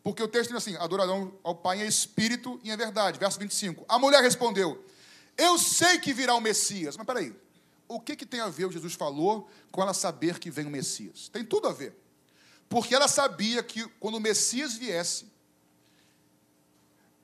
Porque 0.02 0.22
o 0.22 0.28
texto 0.28 0.48
diz 0.50 0.58
assim: 0.58 0.76
adorarão 0.76 1.32
ao 1.42 1.54
Pai 1.54 1.82
em 1.82 1.88
espírito 1.88 2.60
e 2.62 2.70
em 2.70 2.76
verdade. 2.76 3.18
Verso 3.18 3.38
25. 3.38 3.86
A 3.88 3.98
mulher 3.98 4.22
respondeu: 4.22 4.84
Eu 5.34 5.56
sei 5.56 5.98
que 5.98 6.12
virá 6.12 6.34
o 6.34 6.42
Messias. 6.42 6.94
Mas 6.94 7.06
peraí, 7.06 7.34
o 7.88 7.98
que, 7.98 8.16
que 8.16 8.26
tem 8.26 8.40
a 8.40 8.50
ver 8.50 8.66
o 8.66 8.70
Jesus 8.70 8.92
falou 8.92 9.48
com 9.72 9.80
ela 9.80 9.94
saber 9.94 10.38
que 10.38 10.50
vem 10.50 10.66
o 10.66 10.70
Messias? 10.70 11.30
Tem 11.30 11.42
tudo 11.42 11.68
a 11.68 11.72
ver. 11.72 12.05
Porque 12.68 12.94
ela 12.94 13.08
sabia 13.08 13.62
que 13.62 13.86
quando 14.00 14.16
o 14.16 14.20
Messias 14.20 14.74
viesse, 14.74 15.26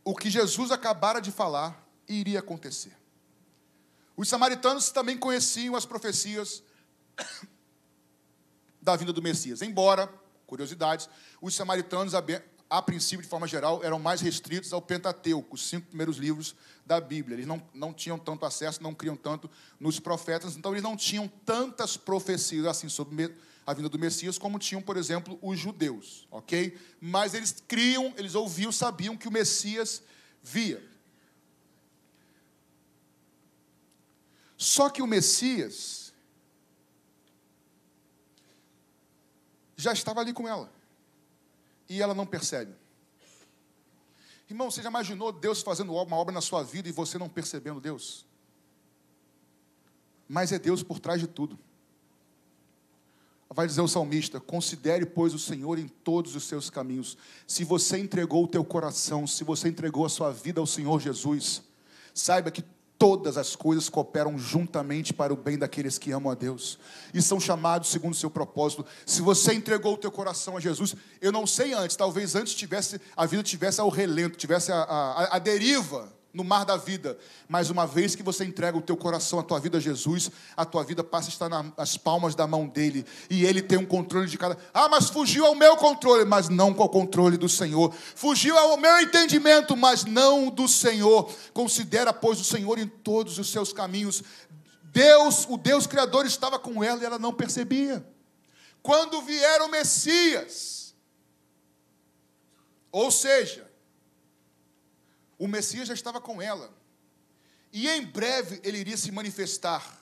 o 0.04 0.14
que 0.14 0.30
Jesus 0.30 0.70
acabara 0.70 1.20
de 1.20 1.30
falar 1.30 1.86
iria 2.08 2.40
acontecer. 2.40 2.96
Os 4.16 4.28
samaritanos 4.28 4.90
também 4.90 5.16
conheciam 5.16 5.74
as 5.74 5.86
profecias 5.86 6.62
da 8.80 8.96
vinda 8.96 9.12
do 9.12 9.22
Messias. 9.22 9.62
Embora, 9.62 10.12
curiosidades, 10.46 11.08
os 11.40 11.54
samaritanos 11.54 12.14
a 12.68 12.82
princípio, 12.82 13.22
de 13.22 13.28
forma 13.28 13.46
geral, 13.46 13.82
eram 13.84 13.98
mais 13.98 14.20
restritos 14.20 14.72
ao 14.72 14.80
Pentateuco, 14.80 15.54
os 15.54 15.68
cinco 15.68 15.88
primeiros 15.88 16.16
livros 16.16 16.54
da 16.86 17.00
Bíblia. 17.00 17.34
Eles 17.34 17.46
não, 17.46 17.62
não 17.74 17.92
tinham 17.92 18.18
tanto 18.18 18.44
acesso, 18.44 18.82
não 18.82 18.94
criam 18.94 19.16
tanto 19.16 19.50
nos 19.78 20.00
profetas, 20.00 20.56
então 20.56 20.72
eles 20.72 20.82
não 20.82 20.96
tinham 20.96 21.28
tantas 21.44 21.96
profecias 21.96 22.64
assim 22.66 22.88
sobre 22.88 23.14
a 23.66 23.72
vinda 23.72 23.88
do 23.88 23.98
Messias 23.98 24.38
como 24.38 24.58
tinham, 24.58 24.82
por 24.82 24.96
exemplo, 24.96 25.38
os 25.40 25.58
judeus, 25.58 26.26
ok? 26.30 26.78
Mas 27.00 27.34
eles 27.34 27.62
criam, 27.66 28.12
eles 28.16 28.34
ouviam, 28.34 28.72
sabiam 28.72 29.16
que 29.16 29.28
o 29.28 29.32
Messias 29.32 30.02
via. 30.42 30.82
Só 34.56 34.88
que 34.88 35.02
o 35.02 35.06
Messias 35.06 36.12
já 39.76 39.92
estava 39.92 40.20
ali 40.20 40.32
com 40.32 40.48
ela 40.48 40.72
e 41.88 42.00
ela 42.00 42.14
não 42.14 42.26
percebe. 42.26 42.72
Irmão, 44.48 44.70
você 44.70 44.82
já 44.82 44.88
imaginou 44.88 45.32
Deus 45.32 45.62
fazendo 45.62 45.92
uma 45.94 46.16
obra 46.16 46.32
na 46.32 46.40
sua 46.40 46.62
vida 46.62 46.88
e 46.88 46.92
você 46.92 47.18
não 47.18 47.28
percebendo 47.28 47.80
Deus? 47.80 48.26
Mas 50.28 50.52
é 50.52 50.58
Deus 50.58 50.82
por 50.82 50.98
trás 50.98 51.20
de 51.20 51.26
tudo. 51.26 51.58
Vai 53.54 53.66
dizer 53.66 53.80
o 53.80 53.88
salmista: 53.88 54.40
considere, 54.40 55.04
pois, 55.04 55.34
o 55.34 55.38
Senhor 55.38 55.78
em 55.78 55.88
todos 55.88 56.34
os 56.34 56.44
seus 56.44 56.70
caminhos. 56.70 57.16
Se 57.46 57.64
você 57.64 57.98
entregou 57.98 58.44
o 58.44 58.48
teu 58.48 58.64
coração, 58.64 59.26
se 59.26 59.44
você 59.44 59.68
entregou 59.68 60.06
a 60.06 60.08
sua 60.08 60.32
vida 60.32 60.60
ao 60.60 60.66
Senhor 60.66 61.00
Jesus, 61.00 61.62
saiba 62.14 62.50
que 62.50 62.64
todas 62.98 63.36
as 63.36 63.56
coisas 63.56 63.88
cooperam 63.88 64.38
juntamente 64.38 65.12
para 65.12 65.34
o 65.34 65.36
bem 65.36 65.58
daqueles 65.58 65.98
que 65.98 66.12
amam 66.12 66.30
a 66.30 66.36
Deus 66.36 66.78
e 67.12 67.20
são 67.20 67.40
chamados 67.40 67.90
segundo 67.90 68.12
o 68.12 68.16
seu 68.16 68.30
propósito. 68.30 68.86
Se 69.04 69.20
você 69.20 69.52
entregou 69.52 69.94
o 69.94 69.98
teu 69.98 70.10
coração 70.10 70.56
a 70.56 70.60
Jesus, 70.60 70.94
eu 71.20 71.32
não 71.32 71.44
sei 71.44 71.72
antes, 71.72 71.96
talvez 71.96 72.36
antes 72.36 72.54
tivesse 72.54 73.00
a 73.16 73.26
vida 73.26 73.42
tivesse 73.42 73.80
ao 73.80 73.88
relento, 73.88 74.38
tivesse 74.38 74.70
a, 74.70 74.82
a, 74.82 75.36
a 75.36 75.38
deriva 75.40 76.12
no 76.32 76.42
mar 76.42 76.64
da 76.64 76.76
vida. 76.76 77.18
Mas 77.48 77.70
uma 77.70 77.86
vez 77.86 78.14
que 78.14 78.22
você 78.22 78.44
entrega 78.44 78.76
o 78.76 78.82
teu 78.82 78.96
coração, 78.96 79.38
a 79.38 79.42
tua 79.42 79.60
vida 79.60 79.78
a 79.78 79.80
Jesus, 79.80 80.30
a 80.56 80.64
tua 80.64 80.82
vida 80.82 81.04
passa 81.04 81.28
a 81.28 81.32
estar 81.32 81.48
nas 81.48 81.96
palmas 81.96 82.34
da 82.34 82.46
mão 82.46 82.66
dele. 82.66 83.04
E 83.28 83.44
ele 83.44 83.60
tem 83.60 83.78
um 83.78 83.84
controle 83.84 84.28
de 84.28 84.38
cada. 84.38 84.56
Ah, 84.72 84.88
mas 84.88 85.10
fugiu 85.10 85.44
ao 85.44 85.54
meu 85.54 85.76
controle, 85.76 86.24
mas 86.24 86.48
não 86.48 86.72
com 86.72 86.84
o 86.84 86.88
controle 86.88 87.36
do 87.36 87.48
Senhor. 87.48 87.92
Fugiu 88.14 88.56
ao 88.56 88.76
meu 88.76 89.00
entendimento, 89.00 89.76
mas 89.76 90.04
não 90.04 90.48
do 90.48 90.66
Senhor. 90.66 91.32
Considera, 91.52 92.12
pois, 92.12 92.40
o 92.40 92.44
Senhor 92.44 92.78
em 92.78 92.86
todos 92.86 93.38
os 93.38 93.50
seus 93.50 93.72
caminhos. 93.72 94.22
Deus, 94.84 95.46
o 95.48 95.56
Deus 95.56 95.86
Criador, 95.86 96.26
estava 96.26 96.58
com 96.58 96.82
ela 96.82 97.00
e 97.00 97.04
ela 97.04 97.18
não 97.18 97.32
percebia. 97.32 98.06
Quando 98.82 99.22
vier 99.22 99.62
o 99.62 99.68
Messias, 99.68 100.94
ou 102.90 103.10
seja, 103.10 103.71
o 105.42 105.48
Messias 105.48 105.88
já 105.88 105.94
estava 105.94 106.20
com 106.20 106.40
ela. 106.40 106.72
E 107.72 107.88
em 107.88 108.06
breve 108.06 108.60
ele 108.62 108.78
iria 108.78 108.96
se 108.96 109.10
manifestar. 109.10 110.00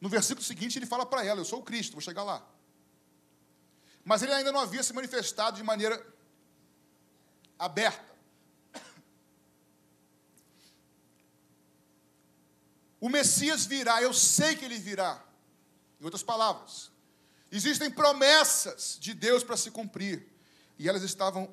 No 0.00 0.08
versículo 0.08 0.46
seguinte 0.46 0.78
ele 0.78 0.86
fala 0.86 1.04
para 1.04 1.24
ela: 1.24 1.40
Eu 1.40 1.44
sou 1.44 1.58
o 1.58 1.64
Cristo, 1.64 1.94
vou 1.94 2.00
chegar 2.00 2.22
lá. 2.22 2.48
Mas 4.04 4.22
ele 4.22 4.32
ainda 4.32 4.52
não 4.52 4.60
havia 4.60 4.84
se 4.84 4.92
manifestado 4.92 5.56
de 5.56 5.64
maneira 5.64 6.00
aberta. 7.58 8.06
O 13.00 13.08
Messias 13.08 13.66
virá, 13.66 14.00
eu 14.00 14.14
sei 14.14 14.54
que 14.54 14.64
ele 14.64 14.78
virá. 14.78 15.24
Em 16.00 16.04
outras 16.04 16.22
palavras, 16.22 16.90
existem 17.50 17.90
promessas 17.90 18.96
de 19.00 19.12
Deus 19.12 19.42
para 19.42 19.56
se 19.56 19.72
cumprir, 19.72 20.24
e 20.78 20.88
elas 20.88 21.02
estavam 21.02 21.52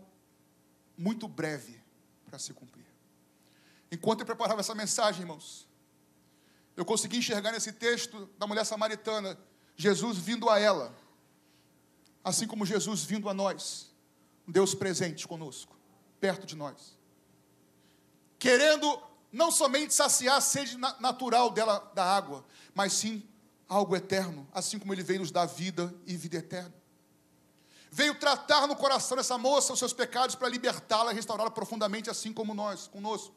muito 0.96 1.28
breve 1.28 1.85
para 2.26 2.40
se 2.40 2.54
cumprir. 2.54 2.86
Enquanto 3.92 4.22
eu 4.22 4.26
preparava 4.26 4.60
essa 4.60 4.76
mensagem, 4.76 5.22
irmãos, 5.22 5.68
eu 6.76 6.84
consegui 6.84 7.18
enxergar 7.18 7.52
nesse 7.52 7.72
texto 7.72 8.30
da 8.38 8.46
mulher 8.46 8.66
samaritana 8.66 9.38
Jesus 9.76 10.18
vindo 10.18 10.50
a 10.50 10.60
ela, 10.60 10.96
assim 12.24 12.48
como 12.48 12.66
Jesus 12.66 13.04
vindo 13.04 13.30
a 13.30 13.34
nós, 13.34 13.92
Deus 14.48 14.76
presente 14.76 15.28
conosco, 15.28 15.76
perto 16.20 16.46
de 16.46 16.56
nós, 16.56 16.98
querendo 18.38 19.02
não 19.32 19.52
somente 19.52 19.94
saciar 19.94 20.38
a 20.38 20.42
sede 20.42 20.78
natural 20.78 21.50
dela 21.50 21.92
da 21.94 22.04
água, 22.04 22.46
mas 22.74 22.94
sim 22.94 23.24
algo 23.68 23.96
eterno, 23.96 24.48
assim 24.54 24.78
como 24.78 24.94
ele 24.94 25.04
veio 25.04 25.20
nos 25.20 25.32
dar 25.32 25.46
vida 25.46 25.94
e 26.06 26.16
vida 26.16 26.38
eterna 26.38 26.85
veio 27.96 28.14
tratar 28.14 28.68
no 28.68 28.76
coração 28.76 29.16
dessa 29.16 29.38
moça 29.38 29.72
os 29.72 29.80
seus 29.80 29.94
pecados 29.94 30.36
para 30.36 30.50
libertá-la 30.50 31.14
e 31.14 31.16
restaurá-la 31.16 31.50
profundamente, 31.50 32.10
assim 32.10 32.34
como 32.34 32.54
nós, 32.54 32.88
conosco. 32.88 33.34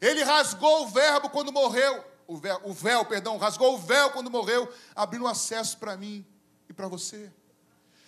Ele 0.00 0.22
rasgou 0.22 0.84
o 0.84 0.86
verbo 0.86 1.28
quando 1.28 1.50
morreu, 1.50 2.04
o 2.28 2.36
véu, 2.36 2.60
o 2.62 2.72
véu, 2.72 3.04
perdão, 3.04 3.36
rasgou 3.36 3.74
o 3.74 3.78
véu 3.78 4.10
quando 4.10 4.30
morreu, 4.30 4.72
abrindo 4.94 5.26
acesso 5.26 5.76
para 5.76 5.96
mim 5.96 6.24
e 6.68 6.72
para 6.72 6.86
você. 6.86 7.32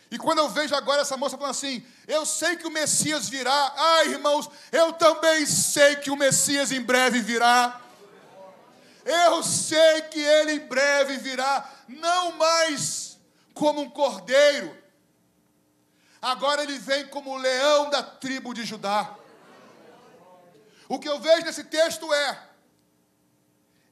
E 0.09 0.19
quando 0.19 0.39
eu 0.39 0.49
vejo 0.49 0.73
agora 0.73 1.03
essa 1.03 1.17
moça 1.17 1.37
falando 1.37 1.51
assim, 1.51 1.85
eu 2.07 2.25
sei 2.25 2.55
que 2.55 2.69
o 2.69 2.71
Messias 2.71 3.29
virá. 3.29 3.75
Ai, 3.77 4.11
irmãos, 4.11 4.49
eu 4.71 4.93
também 4.93 5.45
sei 5.47 5.97
que 5.97 6.13
o 6.13 6.17
Messias 6.17 6.71
em 6.71 6.81
breve 6.81 7.21
virá. 7.21 7.81
Eu 9.05 9.43
sei 9.43 10.03
que 10.03 10.21
ele 10.21 10.53
em 10.53 10.61
breve 10.61 11.17
virá. 11.17 11.69
não 11.89 12.37
mais 12.37 13.19
como 13.53 13.81
um 13.81 13.91
cordeiro, 13.91 14.80
agora 16.21 16.63
ele 16.63 16.79
vem 16.79 17.07
como 17.09 17.37
leão 17.37 17.91
da 17.91 18.03
tribo 18.03 18.53
de 18.53 18.65
Judá. 18.65 19.17
O 20.89 20.99
que 20.99 21.09
eu 21.09 21.21
vejo 21.21 21.45
nesse 21.45 21.65
texto 21.65 22.13
é, 22.13 22.43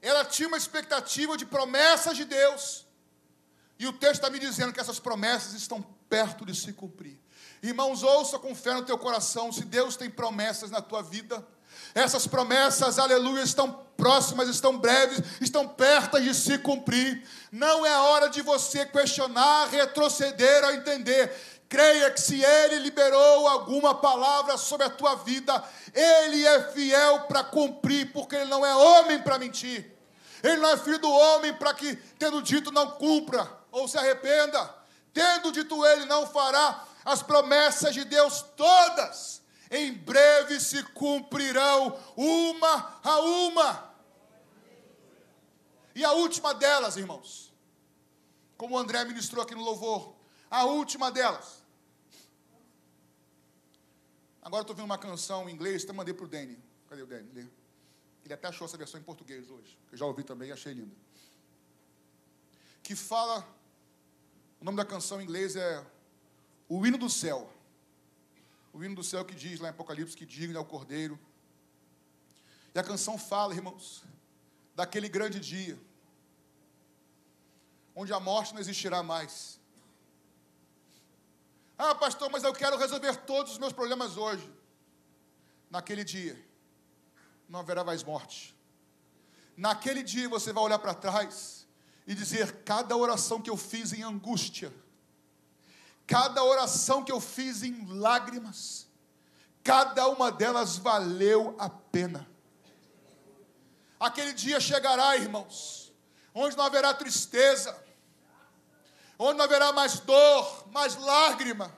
ela 0.02 0.24
tinha 0.24 0.48
uma 0.48 0.56
expectativa 0.56 1.36
de 1.36 1.46
promessas 1.46 2.16
de 2.16 2.24
Deus, 2.24 2.86
e 3.78 3.86
o 3.86 3.92
texto 3.92 4.14
está 4.14 4.30
me 4.30 4.38
dizendo 4.38 4.72
que 4.72 4.80
essas 4.80 4.98
promessas 4.98 5.52
estão 5.52 5.80
perto 6.08 6.44
de 6.44 6.54
se 6.54 6.72
cumprir. 6.72 7.18
Irmãos, 7.62 8.02
ouça 8.02 8.38
com 8.38 8.54
fé 8.54 8.74
no 8.74 8.84
teu 8.84 8.98
coração, 8.98 9.52
se 9.52 9.64
Deus 9.64 9.96
tem 9.96 10.10
promessas 10.10 10.70
na 10.70 10.80
tua 10.80 11.02
vida, 11.02 11.46
essas 11.94 12.26
promessas, 12.26 12.98
aleluia, 12.98 13.42
estão 13.42 13.84
próximas, 13.96 14.48
estão 14.48 14.78
breves, 14.78 15.22
estão 15.40 15.66
perto 15.66 16.20
de 16.20 16.34
se 16.34 16.58
cumprir. 16.58 17.26
Não 17.50 17.84
é 17.84 17.96
hora 17.98 18.28
de 18.28 18.42
você 18.42 18.86
questionar, 18.86 19.68
retroceder 19.68 20.64
ou 20.64 20.72
entender. 20.72 21.32
Creia 21.68 22.10
que 22.10 22.20
se 22.20 22.42
Ele 22.42 22.78
liberou 22.78 23.46
alguma 23.46 23.94
palavra 23.94 24.56
sobre 24.56 24.86
a 24.86 24.90
tua 24.90 25.16
vida, 25.16 25.62
Ele 25.92 26.46
é 26.46 26.72
fiel 26.72 27.20
para 27.22 27.44
cumprir, 27.44 28.12
porque 28.12 28.36
Ele 28.36 28.50
não 28.50 28.64
é 28.64 28.74
homem 28.74 29.20
para 29.20 29.38
mentir. 29.38 29.94
Ele 30.42 30.56
não 30.56 30.70
é 30.70 30.76
filho 30.76 30.98
do 30.98 31.10
homem 31.10 31.52
para 31.52 31.74
que, 31.74 31.96
tendo 32.18 32.40
dito, 32.40 32.72
não 32.72 32.92
cumpra 32.92 33.50
ou 33.70 33.86
se 33.86 33.98
arrependa. 33.98 34.74
Tendo 35.12 35.52
dito 35.52 35.84
Ele, 35.84 36.06
não 36.06 36.26
fará 36.26 36.84
as 37.04 37.22
promessas 37.22 37.92
de 37.92 38.04
Deus 38.04 38.42
todas 38.56 39.38
em 39.70 39.92
breve 39.92 40.60
se 40.60 40.82
cumprirão 40.82 41.98
uma 42.16 43.00
a 43.02 43.20
uma. 43.20 43.94
E 45.94 46.04
a 46.04 46.12
última 46.12 46.54
delas, 46.54 46.96
irmãos, 46.96 47.52
como 48.56 48.74
o 48.74 48.78
André 48.78 49.04
ministrou 49.04 49.42
aqui 49.42 49.54
no 49.54 49.62
louvor, 49.62 50.14
a 50.50 50.64
última 50.64 51.10
delas. 51.10 51.57
Agora 54.48 54.62
estou 54.62 54.74
vendo 54.74 54.86
uma 54.86 54.96
canção 54.96 55.46
em 55.46 55.52
inglês, 55.52 55.84
até 55.84 55.92
mandei 55.92 56.14
para 56.14 56.24
o 56.24 56.28
Danny. 56.28 56.58
Cadê 56.88 57.02
o 57.02 57.06
Danny? 57.06 57.28
Ele 58.24 58.34
até 58.34 58.48
achou 58.48 58.64
essa 58.64 58.78
versão 58.78 58.98
em 58.98 59.02
português 59.04 59.50
hoje. 59.50 59.78
Eu 59.92 59.98
já 59.98 60.06
ouvi 60.06 60.24
também 60.24 60.48
e 60.48 60.52
achei 60.52 60.72
linda. 60.72 60.96
Que 62.82 62.96
fala, 62.96 63.46
o 64.58 64.64
nome 64.64 64.78
da 64.78 64.86
canção 64.86 65.20
em 65.20 65.24
inglês 65.24 65.54
é 65.54 65.84
O 66.66 66.86
Hino 66.86 66.96
do 66.96 67.10
Céu 67.10 67.52
o 68.78 68.84
hino 68.84 68.94
do 68.94 69.02
céu 69.02 69.24
que 69.24 69.34
diz 69.34 69.58
lá 69.58 69.68
em 69.68 69.70
Apocalipse 69.70 70.16
que 70.16 70.24
digno 70.24 70.56
é 70.56 70.60
o 70.60 70.64
Cordeiro. 70.64 71.18
E 72.72 72.78
a 72.78 72.82
canção 72.82 73.18
fala, 73.18 73.52
irmãos, 73.52 74.04
daquele 74.72 75.08
grande 75.08 75.40
dia, 75.40 75.76
onde 77.92 78.12
a 78.12 78.20
morte 78.20 78.54
não 78.54 78.60
existirá 78.60 79.02
mais. 79.02 79.58
Ah, 81.78 81.94
pastor, 81.94 82.28
mas 82.30 82.42
eu 82.42 82.52
quero 82.52 82.76
resolver 82.76 83.14
todos 83.18 83.52
os 83.52 83.58
meus 83.58 83.72
problemas 83.72 84.16
hoje. 84.16 84.52
Naquele 85.70 86.04
dia, 86.04 86.36
não 87.48 87.60
haverá 87.60 87.84
mais 87.84 88.02
morte. 88.02 88.58
Naquele 89.56 90.02
dia 90.02 90.28
você 90.28 90.52
vai 90.52 90.64
olhar 90.64 90.78
para 90.78 90.92
trás 90.92 91.66
e 92.06 92.14
dizer: 92.14 92.64
cada 92.64 92.96
oração 92.96 93.40
que 93.40 93.48
eu 93.48 93.56
fiz 93.56 93.92
em 93.92 94.02
angústia, 94.02 94.72
Cada 96.08 96.42
oração 96.42 97.04
que 97.04 97.12
eu 97.12 97.20
fiz 97.20 97.62
em 97.62 97.84
lágrimas, 97.86 98.88
cada 99.62 100.08
uma 100.08 100.32
delas 100.32 100.78
valeu 100.78 101.54
a 101.58 101.68
pena. 101.68 102.26
Aquele 104.00 104.32
dia 104.32 104.58
chegará, 104.58 105.18
irmãos, 105.18 105.92
onde 106.34 106.56
não 106.56 106.64
haverá 106.64 106.94
tristeza, 106.94 107.76
onde 109.18 109.38
não 109.38 109.44
haverá 109.44 109.72
mais 109.72 109.98
dor, 110.00 110.64
mais 110.70 110.96
lágrima. 110.96 111.72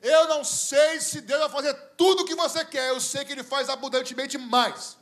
Eu 0.00 0.28
não 0.28 0.44
sei 0.44 1.00
se 1.00 1.20
Deus 1.20 1.40
vai 1.40 1.48
fazer 1.48 1.74
tudo 1.96 2.22
o 2.22 2.24
que 2.24 2.34
você 2.34 2.64
quer, 2.64 2.90
eu 2.90 3.00
sei 3.00 3.24
que 3.24 3.32
Ele 3.32 3.42
faz 3.42 3.68
abundantemente 3.68 4.38
mais. 4.38 4.96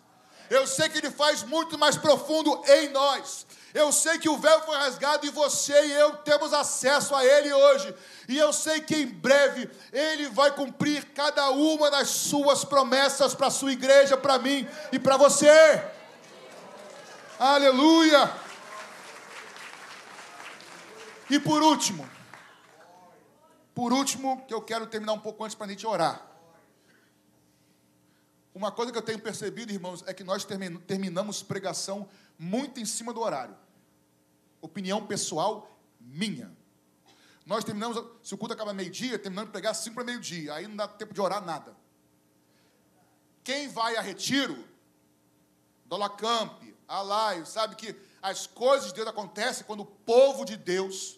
Eu 0.48 0.66
sei 0.66 0.88
que 0.88 0.98
Ele 0.98 1.10
faz 1.10 1.42
muito 1.42 1.76
mais 1.76 1.96
profundo 1.96 2.62
em 2.66 2.88
nós. 2.88 3.46
Eu 3.74 3.92
sei 3.92 4.18
que 4.18 4.28
o 4.28 4.38
véu 4.38 4.62
foi 4.62 4.74
rasgado 4.76 5.26
e 5.26 5.30
você 5.30 5.86
e 5.86 5.92
eu 5.92 6.16
temos 6.18 6.54
acesso 6.54 7.14
a 7.14 7.22
Ele 7.22 7.52
hoje. 7.52 7.94
E 8.26 8.38
eu 8.38 8.52
sei 8.52 8.80
que 8.80 8.96
em 8.96 9.06
breve 9.06 9.68
Ele 9.92 10.28
vai 10.30 10.50
cumprir 10.52 11.04
cada 11.12 11.50
uma 11.50 11.90
das 11.90 12.08
suas 12.08 12.64
promessas 12.64 13.34
para 13.34 13.48
a 13.48 13.50
sua 13.50 13.72
igreja, 13.72 14.16
para 14.16 14.38
mim 14.38 14.66
e 14.90 14.98
para 14.98 15.18
você. 15.18 15.82
Aleluia! 17.38 18.45
E 21.28 21.40
por 21.40 21.60
último, 21.62 22.08
por 23.74 23.92
último, 23.92 24.44
que 24.46 24.54
eu 24.54 24.62
quero 24.62 24.86
terminar 24.86 25.12
um 25.12 25.18
pouco 25.18 25.44
antes 25.44 25.54
para 25.54 25.66
a 25.66 25.68
gente 25.68 25.86
orar. 25.86 26.24
Uma 28.54 28.72
coisa 28.72 28.90
que 28.90 28.96
eu 28.96 29.02
tenho 29.02 29.18
percebido, 29.18 29.70
irmãos, 29.70 30.02
é 30.06 30.14
que 30.14 30.24
nós 30.24 30.46
terminamos 30.86 31.42
pregação 31.42 32.08
muito 32.38 32.80
em 32.80 32.86
cima 32.86 33.12
do 33.12 33.20
horário. 33.20 33.54
Opinião 34.62 35.06
pessoal 35.06 35.78
minha. 36.00 36.56
Nós 37.44 37.64
terminamos, 37.64 38.02
se 38.22 38.34
o 38.34 38.38
culto 38.38 38.54
acaba 38.54 38.72
meio-dia, 38.72 39.18
terminamos 39.18 39.48
de 39.48 39.52
pregar 39.52 39.74
cinco 39.74 39.96
para 39.96 40.04
meio-dia. 40.04 40.54
Aí 40.54 40.66
não 40.66 40.76
dá 40.76 40.88
tempo 40.88 41.12
de 41.12 41.20
orar 41.20 41.44
nada. 41.44 41.76
Quem 43.44 43.68
vai 43.68 43.96
a 43.96 44.00
retiro, 44.00 44.64
Dolacamp, 45.84 46.62
Alaio, 46.88 47.44
sabe 47.44 47.76
que 47.76 47.94
as 48.26 48.44
coisas 48.44 48.88
de 48.88 48.94
Deus 48.94 49.06
acontecem 49.06 49.64
quando 49.64 49.80
o 49.80 49.86
povo 49.86 50.44
de 50.44 50.56
Deus 50.56 51.16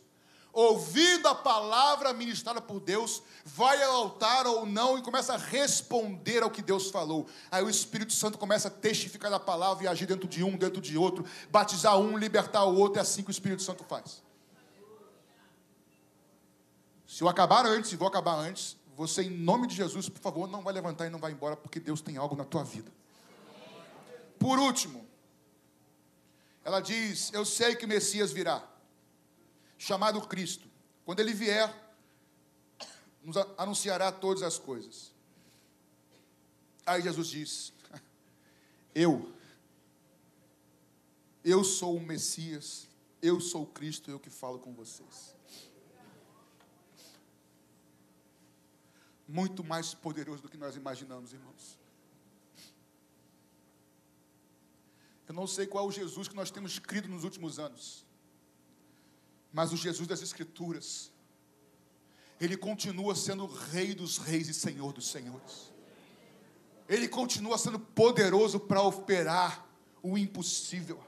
ouvindo 0.53 1.29
a 1.29 1.35
palavra 1.35 2.13
ministrada 2.13 2.61
por 2.61 2.81
Deus, 2.81 3.23
vai 3.45 3.83
ao 3.83 3.95
altar 3.95 4.47
ou 4.47 4.67
não 4.67 4.99
e 4.99 5.03
começa 5.03 5.35
a 5.35 5.37
responder 5.37 6.43
ao 6.43 6.51
que 6.51 6.61
Deus 6.61 6.91
falou. 6.91 7.27
Aí 7.51 7.63
o 7.63 7.71
Espírito 7.71 8.13
Santo 8.13 8.37
começa 8.37 8.69
a 8.69 8.71
testificar 8.71 9.31
da 9.31 9.39
palavra 9.39 9.85
e 9.85 9.87
agir 9.87 10.07
dentro 10.07 10.29
de 10.29 10.43
um, 10.43 10.57
dentro 10.57 10.83
de 10.83 10.99
outro, 10.99 11.25
batizar 11.51 11.97
um, 11.99 12.19
libertar 12.19 12.65
o 12.65 12.77
outro, 12.77 12.99
é 12.99 13.03
assim 13.03 13.23
que 13.23 13.31
o 13.31 13.33
Espírito 13.33 13.63
Santo 13.63 13.85
faz. 13.85 14.23
Se 17.07 17.23
eu 17.23 17.29
acabar 17.29 17.65
antes, 17.65 17.93
e 17.93 17.97
vou 17.97 18.09
acabar 18.09 18.35
antes, 18.35 18.77
você, 18.97 19.23
em 19.23 19.31
nome 19.31 19.67
de 19.67 19.77
Jesus, 19.77 20.09
por 20.09 20.21
favor, 20.21 20.49
não 20.49 20.63
vai 20.63 20.75
levantar 20.75 21.07
e 21.07 21.11
não 21.11 21.19
vai 21.19 21.33
embora, 21.33 21.57
porque 21.57 21.79
Deus 21.81 22.01
tem 22.01 22.17
algo 22.17 22.37
na 22.37 22.45
tua 22.45 22.65
vida. 22.65 22.91
Por 24.39 24.59
último, 24.59 25.08
ela 26.69 26.81
diz: 26.81 27.33
Eu 27.33 27.47
sei 27.47 27.75
que 27.75 27.87
o 27.87 27.89
Messias 27.89 28.31
virá 28.31 28.63
chamado 29.79 30.21
Cristo. 30.29 30.69
Quando 31.03 31.21
ele 31.21 31.33
vier, 31.33 31.75
nos 33.23 33.39
anunciará 33.57 34.13
todas 34.13 34.43
as 34.43 34.59
coisas. 34.59 35.11
Aí 36.85 37.01
Jesus 37.01 37.29
diz: 37.29 37.73
Eu, 38.95 39.33
eu 41.43 41.65
sou 41.65 41.97
o 41.97 42.03
Messias, 42.03 42.87
eu 43.23 43.41
sou 43.41 43.63
o 43.63 43.67
Cristo, 43.67 44.11
eu 44.11 44.21
que 44.21 44.29
falo 44.29 44.59
com 44.59 44.75
vocês. 44.75 45.35
Muito 49.27 49.65
mais 49.65 49.95
poderoso 49.95 50.43
do 50.43 50.51
que 50.51 50.59
nós 50.59 50.77
imaginamos, 50.77 51.33
irmãos. 51.33 51.79
Eu 55.29 55.35
não 55.35 55.47
sei 55.47 55.67
qual 55.67 55.85
é 55.85 55.89
o 55.89 55.93
Jesus 55.93 56.27
que 56.27 56.35
nós 56.35 56.51
temos 56.51 56.79
crido 56.79 57.07
nos 57.07 57.23
últimos 57.23 57.59
anos. 57.59 58.05
Mas 59.53 59.73
o 59.73 59.77
Jesus 59.77 60.09
das 60.09 60.23
Escrituras, 60.23 61.13
ele 62.41 62.57
continua 62.57 63.15
sendo 63.15 63.47
Rei 63.47 63.95
dos 63.95 64.17
Reis 64.17 64.49
e 64.49 64.55
Senhor 64.55 64.93
dos 64.93 65.11
Senhores. 65.11 65.73
Ele 66.89 67.07
continua 67.07 67.59
sendo 67.59 67.79
poderoso 67.79 68.59
para 68.59 68.81
operar 68.81 69.67
o 70.03 70.17
impossível. 70.17 71.05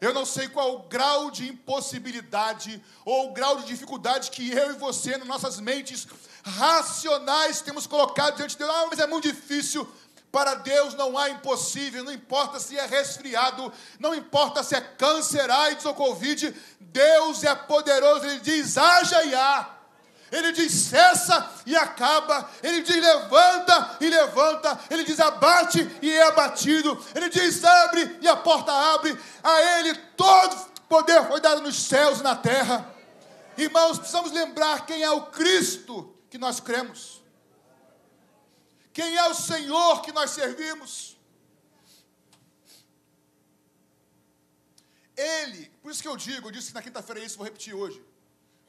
Eu 0.00 0.12
não 0.12 0.26
sei 0.26 0.48
qual 0.48 0.74
o 0.74 0.82
grau 0.88 1.30
de 1.30 1.48
impossibilidade 1.48 2.82
ou 3.04 3.30
o 3.30 3.32
grau 3.32 3.60
de 3.60 3.66
dificuldade 3.66 4.32
que 4.32 4.50
eu 4.50 4.72
e 4.72 4.78
você, 4.78 5.16
nas 5.16 5.28
nossas 5.28 5.60
mentes 5.60 6.08
racionais, 6.42 7.60
temos 7.60 7.86
colocado 7.86 8.36
diante 8.36 8.52
de 8.52 8.58
Deus. 8.58 8.70
Ah, 8.70 8.88
mas 8.90 8.98
é 8.98 9.06
muito 9.06 9.28
difícil. 9.28 9.88
Para 10.32 10.54
Deus 10.54 10.94
não 10.94 11.18
há 11.18 11.28
impossível, 11.28 12.02
não 12.02 12.10
importa 12.10 12.58
se 12.58 12.78
é 12.78 12.86
resfriado, 12.86 13.70
não 14.00 14.14
importa 14.14 14.62
se 14.62 14.74
é 14.74 14.80
câncer, 14.80 15.50
AIDS 15.50 15.84
ou 15.84 15.94
Covid, 15.94 16.56
Deus 16.80 17.44
é 17.44 17.54
poderoso, 17.54 18.24
Ele 18.24 18.40
diz: 18.40 18.78
haja 18.78 19.22
e 19.24 19.34
há. 19.34 19.68
Ele 20.32 20.50
diz 20.52 20.72
cessa 20.72 21.50
e 21.66 21.76
acaba. 21.76 22.48
Ele 22.62 22.80
diz 22.80 22.96
levanta 22.96 23.98
e 24.00 24.08
levanta. 24.08 24.80
Ele 24.88 25.04
diz 25.04 25.20
abate 25.20 25.86
e 26.00 26.10
é 26.10 26.26
abatido. 26.26 26.98
Ele 27.14 27.28
diz 27.28 27.62
abre 27.62 28.18
e 28.22 28.26
a 28.26 28.34
porta 28.34 28.72
abre. 28.72 29.14
A 29.44 29.78
Ele 29.78 29.94
todo 30.16 30.56
poder 30.88 31.28
foi 31.28 31.38
dado 31.38 31.60
nos 31.60 31.76
céus 31.84 32.20
e 32.20 32.22
na 32.22 32.34
terra. 32.34 32.90
Irmãos, 33.58 33.98
precisamos 33.98 34.32
lembrar 34.32 34.86
quem 34.86 35.02
é 35.02 35.10
o 35.10 35.26
Cristo 35.26 36.16
que 36.30 36.38
nós 36.38 36.60
cremos. 36.60 37.21
Quem 38.92 39.16
é 39.16 39.28
o 39.28 39.34
Senhor 39.34 40.02
que 40.02 40.12
nós 40.12 40.30
servimos? 40.30 41.16
Ele, 45.16 45.70
por 45.82 45.90
isso 45.90 46.02
que 46.02 46.08
eu 46.08 46.16
digo, 46.16 46.48
eu 46.48 46.52
disse 46.52 46.74
na 46.74 46.82
quinta-feira 46.82 47.22
isso, 47.24 47.36
vou 47.36 47.44
repetir 47.44 47.74
hoje. 47.74 48.02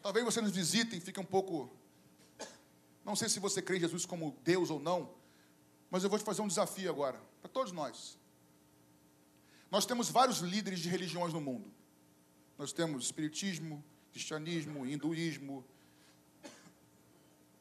Talvez 0.02 0.24
você 0.26 0.42
nos 0.42 0.52
visitem, 0.52 1.00
fique 1.00 1.20
um 1.20 1.26
pouco. 1.26 1.72
Não 3.04 3.16
sei 3.16 3.28
se 3.28 3.40
você 3.40 3.62
crê 3.62 3.78
em 3.78 3.80
Jesus 3.80 4.06
como 4.06 4.38
Deus 4.44 4.70
ou 4.70 4.80
não, 4.80 5.14
mas 5.90 6.04
eu 6.04 6.10
vou 6.10 6.20
te 6.20 6.26
fazer 6.26 6.42
um 6.42 6.48
desafio 6.48 6.90
agora, 6.90 7.20
para 7.42 7.50
todos 7.50 7.72
nós. 7.72 8.18
Nós 9.70 9.86
temos 9.86 10.10
vários 10.10 10.40
líderes 10.40 10.80
de 10.80 10.90
religiões 10.90 11.34
no 11.34 11.42
mundo. 11.42 11.72
Nós 12.58 12.72
temos 12.72 13.06
espiritismo, 13.06 13.84
cristianismo, 14.12 14.86
hinduísmo, 14.86 15.66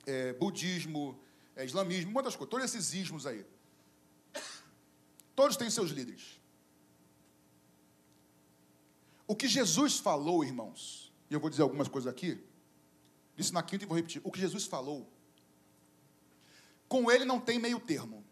é, 0.07 0.33
budismo, 0.35 1.19
é, 1.57 1.65
islamismo, 1.65 2.13
muitas 2.13 2.35
coisas, 2.35 2.51
todos 2.51 2.65
esses 2.67 2.95
ismos 2.95 3.27
aí. 3.27 3.45
Todos 5.35 5.57
têm 5.57 5.71
seus 5.71 5.91
líderes. 5.91 6.41
O 9.27 9.35
que 9.35 9.49
Jesus 9.49 9.99
falou, 9.99 10.45
irmãos, 10.45 11.13
e 11.31 11.35
eu 11.35 11.41
vou 11.41 11.49
dizer 11.49 11.63
algumas 11.63 11.89
coisas 11.89 12.11
aqui, 12.11 12.43
disse 13.35 13.53
na 13.53 13.63
quinta 13.63 13.85
e 13.85 13.87
vou 13.87 13.97
repetir. 13.97 14.21
O 14.25 14.31
que 14.31 14.41
Jesus 14.41 14.65
falou, 14.67 15.11
com 16.89 17.11
ele 17.11 17.25
não 17.25 17.41
tem 17.41 17.59
meio 17.59 17.81
termo. 17.81 18.25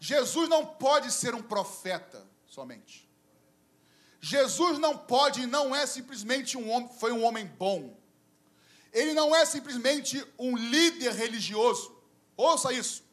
Jesus 0.00 0.48
não 0.48 0.64
pode 0.64 1.12
ser 1.12 1.34
um 1.34 1.42
profeta 1.42 2.26
somente. 2.46 3.06
Jesus 4.20 4.78
não 4.78 4.96
pode 4.96 5.42
e 5.42 5.46
não 5.46 5.74
é 5.74 5.86
simplesmente 5.86 6.56
um 6.56 6.70
homem, 6.70 6.88
foi 6.98 7.12
um 7.12 7.22
homem 7.22 7.46
bom. 7.46 7.96
Ele 8.96 9.12
não 9.12 9.36
é 9.36 9.44
simplesmente 9.44 10.26
um 10.38 10.56
líder 10.56 11.12
religioso. 11.12 11.94
Ouça 12.34 12.72
isso. 12.72 13.04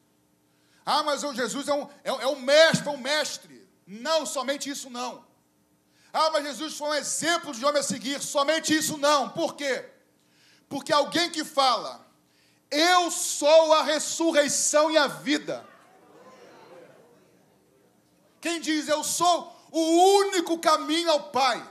Ah, 0.86 1.04
mas 1.04 1.26
o 1.26 1.34
Jesus 1.34 1.68
é 1.68 1.74
um, 1.74 1.84
é, 2.06 2.10
é 2.10 2.28
um 2.28 2.40
mestre, 2.40 2.88
é 2.88 2.92
um 2.92 2.98
mestre. 2.98 3.70
Não, 3.86 4.26
somente 4.26 4.70
isso 4.70 4.90
não. 4.90 5.26
Ah, 6.14 6.30
mas 6.32 6.46
Jesus 6.46 6.78
foi 6.78 6.88
um 6.88 6.94
exemplo 6.94 7.54
de 7.54 7.66
homem 7.66 7.82
a 7.82 7.84
seguir. 7.84 8.22
Somente 8.22 8.74
isso 8.74 8.98
não. 8.98 9.28
Por 9.32 9.56
quê? 9.56 9.90
Porque 10.70 10.94
alguém 10.94 11.30
que 11.30 11.44
fala, 11.44 12.08
eu 12.72 13.12
sou 13.12 13.74
a 13.74 13.84
ressurreição 13.84 14.90
e 14.90 14.98
a 14.98 15.08
vida. 15.08 15.68
Quem 18.40 18.62
diz 18.62 18.88
eu 18.88 19.04
sou 19.04 19.54
o 19.70 19.82
único 20.20 20.58
caminho 20.60 21.12
ao 21.12 21.24
Pai, 21.24 21.62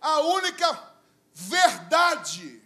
a 0.00 0.20
única 0.20 0.93
verdade, 1.34 2.62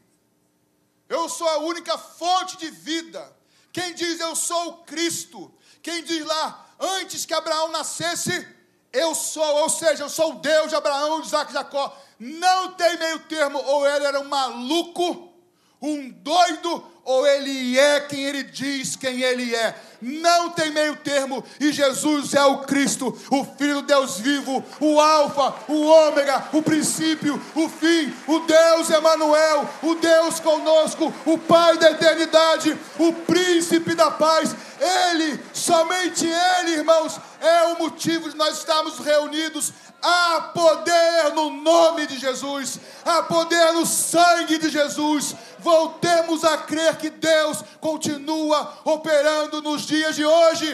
eu 1.09 1.29
sou 1.29 1.49
a 1.49 1.59
única 1.59 1.97
fonte 1.97 2.59
de 2.59 2.71
vida. 2.71 3.35
Quem 3.73 3.95
diz 3.95 4.21
eu 4.21 4.37
sou 4.37 4.69
o 4.69 4.77
Cristo, 4.85 5.53
quem 5.83 6.05
diz 6.05 6.25
lá, 6.25 6.69
antes 6.79 7.25
que 7.25 7.33
Abraão 7.33 7.73
nascesse, 7.73 8.47
eu 8.93 9.14
sou, 9.14 9.45
ou 9.62 9.69
seja, 9.71 10.05
eu 10.05 10.11
sou 10.11 10.33
o 10.33 10.39
Deus 10.39 10.69
de 10.69 10.75
Abraão, 10.75 11.21
de 11.21 11.27
Isaac 11.27 11.51
e 11.51 11.55
Jacó. 11.55 11.97
Não 12.19 12.73
tem 12.73 12.99
meio 12.99 13.21
termo, 13.21 13.59
ou 13.59 13.87
ele 13.87 14.05
era 14.05 14.21
um 14.21 14.29
maluco, 14.29 15.33
um 15.81 16.11
doido, 16.11 16.85
ou 17.05 17.27
ele 17.27 17.79
é 17.79 18.01
quem 18.01 18.25
ele 18.25 18.43
diz 18.43 18.97
quem 18.97 19.23
ele 19.23 19.55
é. 19.55 19.81
Não 20.01 20.51
tem 20.51 20.70
meio 20.70 20.94
termo, 20.96 21.44
e 21.59 21.72
Jesus 21.72 22.32
é 22.32 22.44
o 22.44 22.59
Cristo, 22.59 23.16
o 23.30 23.44
Filho 23.44 23.76
do 23.76 23.82
Deus 23.82 24.20
vivo, 24.20 24.64
o 24.80 25.01
Alfa, 25.01 25.55
o 25.66 25.86
Ômega, 25.86 26.49
o 26.53 26.62
princípio, 26.62 27.40
o 27.55 27.68
fim, 27.68 28.14
o 28.28 28.38
Deus 28.40 28.90
Emanuel, 28.90 29.68
o 29.82 29.96
Deus 29.96 30.38
conosco, 30.38 31.12
o 31.26 31.36
Pai 31.36 31.78
da 31.78 31.90
eternidade, 31.90 32.78
o 32.99 33.12
príncipe 33.12 33.94
da 33.94 34.11
paz. 34.11 34.55
Ele, 34.80 35.40
somente 35.53 36.26
Ele, 36.26 36.76
irmãos, 36.76 37.20
é 37.40 37.64
o 37.64 37.78
motivo 37.78 38.30
de 38.30 38.36
nós 38.36 38.59
estarmos 38.59 38.99
reunidos. 38.99 39.72
Há 40.01 40.53
poder 40.55 41.34
no 41.34 41.51
nome 41.51 42.07
de 42.07 42.20
Jesus, 42.20 42.78
há 43.05 43.20
poder 43.24 43.72
no 43.72 43.84
sangue 43.84 44.57
de 44.57 44.70
Jesus. 44.70 45.34
Voltemos 45.59 46.44
a 46.44 46.57
crer 46.59 46.96
que 46.96 47.11
Deus 47.11 47.64
continua 47.80 48.78
operando 48.84 49.61
nos 49.61 49.84
dias 49.89 50.14
de 50.14 50.24
hoje. 50.24 50.68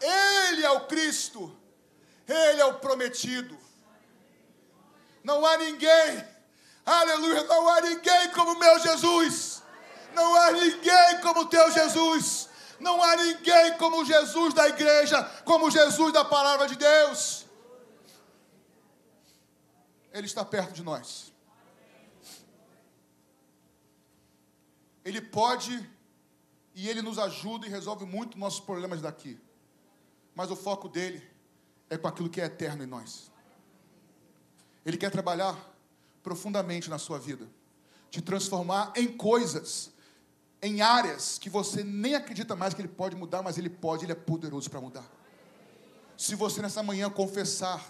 Ele 0.00 0.64
é 0.64 0.70
o 0.70 0.86
Cristo, 0.86 1.54
Ele 2.28 2.60
é 2.60 2.64
o 2.64 2.74
prometido. 2.74 3.56
Não 5.22 5.44
há 5.44 5.56
ninguém, 5.56 6.24
aleluia, 6.84 7.42
não 7.44 7.68
há 7.68 7.80
ninguém 7.80 8.30
como 8.32 8.58
meu 8.58 8.78
Jesus. 8.78 9.62
Não 10.14 10.34
há 10.36 10.52
ninguém 10.52 11.20
como 11.22 11.46
teu 11.46 11.70
Jesus. 11.72 12.48
Não 12.78 13.02
há 13.02 13.16
ninguém 13.16 13.76
como 13.78 14.04
Jesus 14.04 14.52
da 14.54 14.68
igreja, 14.68 15.22
como 15.44 15.70
Jesus 15.70 16.12
da 16.12 16.24
palavra 16.24 16.68
de 16.68 16.76
Deus. 16.76 17.46
Ele 20.12 20.26
está 20.26 20.44
perto 20.44 20.72
de 20.72 20.82
nós. 20.82 21.32
Ele 25.04 25.20
pode 25.20 25.93
e 26.74 26.88
ele 26.88 27.02
nos 27.02 27.18
ajuda 27.18 27.66
e 27.66 27.70
resolve 27.70 28.04
muito 28.04 28.38
nossos 28.38 28.60
problemas 28.60 29.00
daqui. 29.00 29.38
Mas 30.34 30.50
o 30.50 30.56
foco 30.56 30.88
dele 30.88 31.22
é 31.88 31.96
com 31.96 32.08
aquilo 32.08 32.28
que 32.28 32.40
é 32.40 32.46
eterno 32.46 32.82
em 32.82 32.86
nós. 32.86 33.30
Ele 34.84 34.96
quer 34.96 35.10
trabalhar 35.10 35.56
profundamente 36.22 36.90
na 36.90 36.98
sua 36.98 37.18
vida, 37.18 37.48
te 38.10 38.20
transformar 38.20 38.92
em 38.96 39.16
coisas 39.16 39.92
em 40.60 40.80
áreas 40.80 41.38
que 41.38 41.50
você 41.50 41.84
nem 41.84 42.14
acredita 42.14 42.56
mais 42.56 42.72
que 42.72 42.80
Ele 42.80 42.88
pode 42.88 43.14
mudar, 43.14 43.42
mas 43.42 43.58
Ele 43.58 43.68
pode, 43.68 44.06
Ele 44.06 44.12
é 44.12 44.16
poderoso 44.16 44.70
para 44.70 44.80
mudar. 44.80 45.04
Se 46.16 46.34
você 46.34 46.62
nessa 46.62 46.82
manhã 46.82 47.10
confessar 47.10 47.86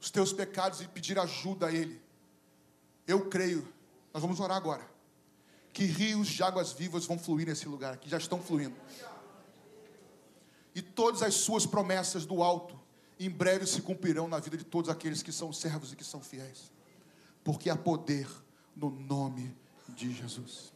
os 0.00 0.10
teus 0.10 0.32
pecados 0.32 0.80
e 0.80 0.86
pedir 0.86 1.18
ajuda 1.18 1.66
a 1.66 1.72
Ele, 1.72 2.00
eu 3.04 3.28
creio, 3.28 3.66
nós 4.14 4.22
vamos 4.22 4.38
orar 4.38 4.56
agora, 4.56 4.88
que 5.72 5.84
rios 5.84 6.28
de 6.28 6.42
águas 6.42 6.72
vivas 6.72 7.06
vão 7.06 7.18
fluir 7.18 7.46
nesse 7.46 7.66
lugar 7.66 7.94
aqui, 7.94 8.08
já 8.08 8.18
estão 8.18 8.40
fluindo. 8.40 8.76
E 10.74 10.82
todas 10.82 11.22
as 11.22 11.34
suas 11.34 11.66
promessas 11.66 12.26
do 12.26 12.42
alto, 12.42 12.78
em 13.18 13.30
breve 13.30 13.66
se 13.66 13.80
cumprirão 13.80 14.28
na 14.28 14.38
vida 14.38 14.56
de 14.56 14.64
todos 14.64 14.90
aqueles 14.90 15.22
que 15.22 15.32
são 15.32 15.52
servos 15.52 15.92
e 15.92 15.96
que 15.96 16.04
são 16.04 16.20
fiéis, 16.20 16.70
porque 17.44 17.70
há 17.70 17.76
poder 17.76 18.28
no 18.74 18.90
nome 18.90 19.56
de 19.88 20.12
Jesus. 20.12 20.71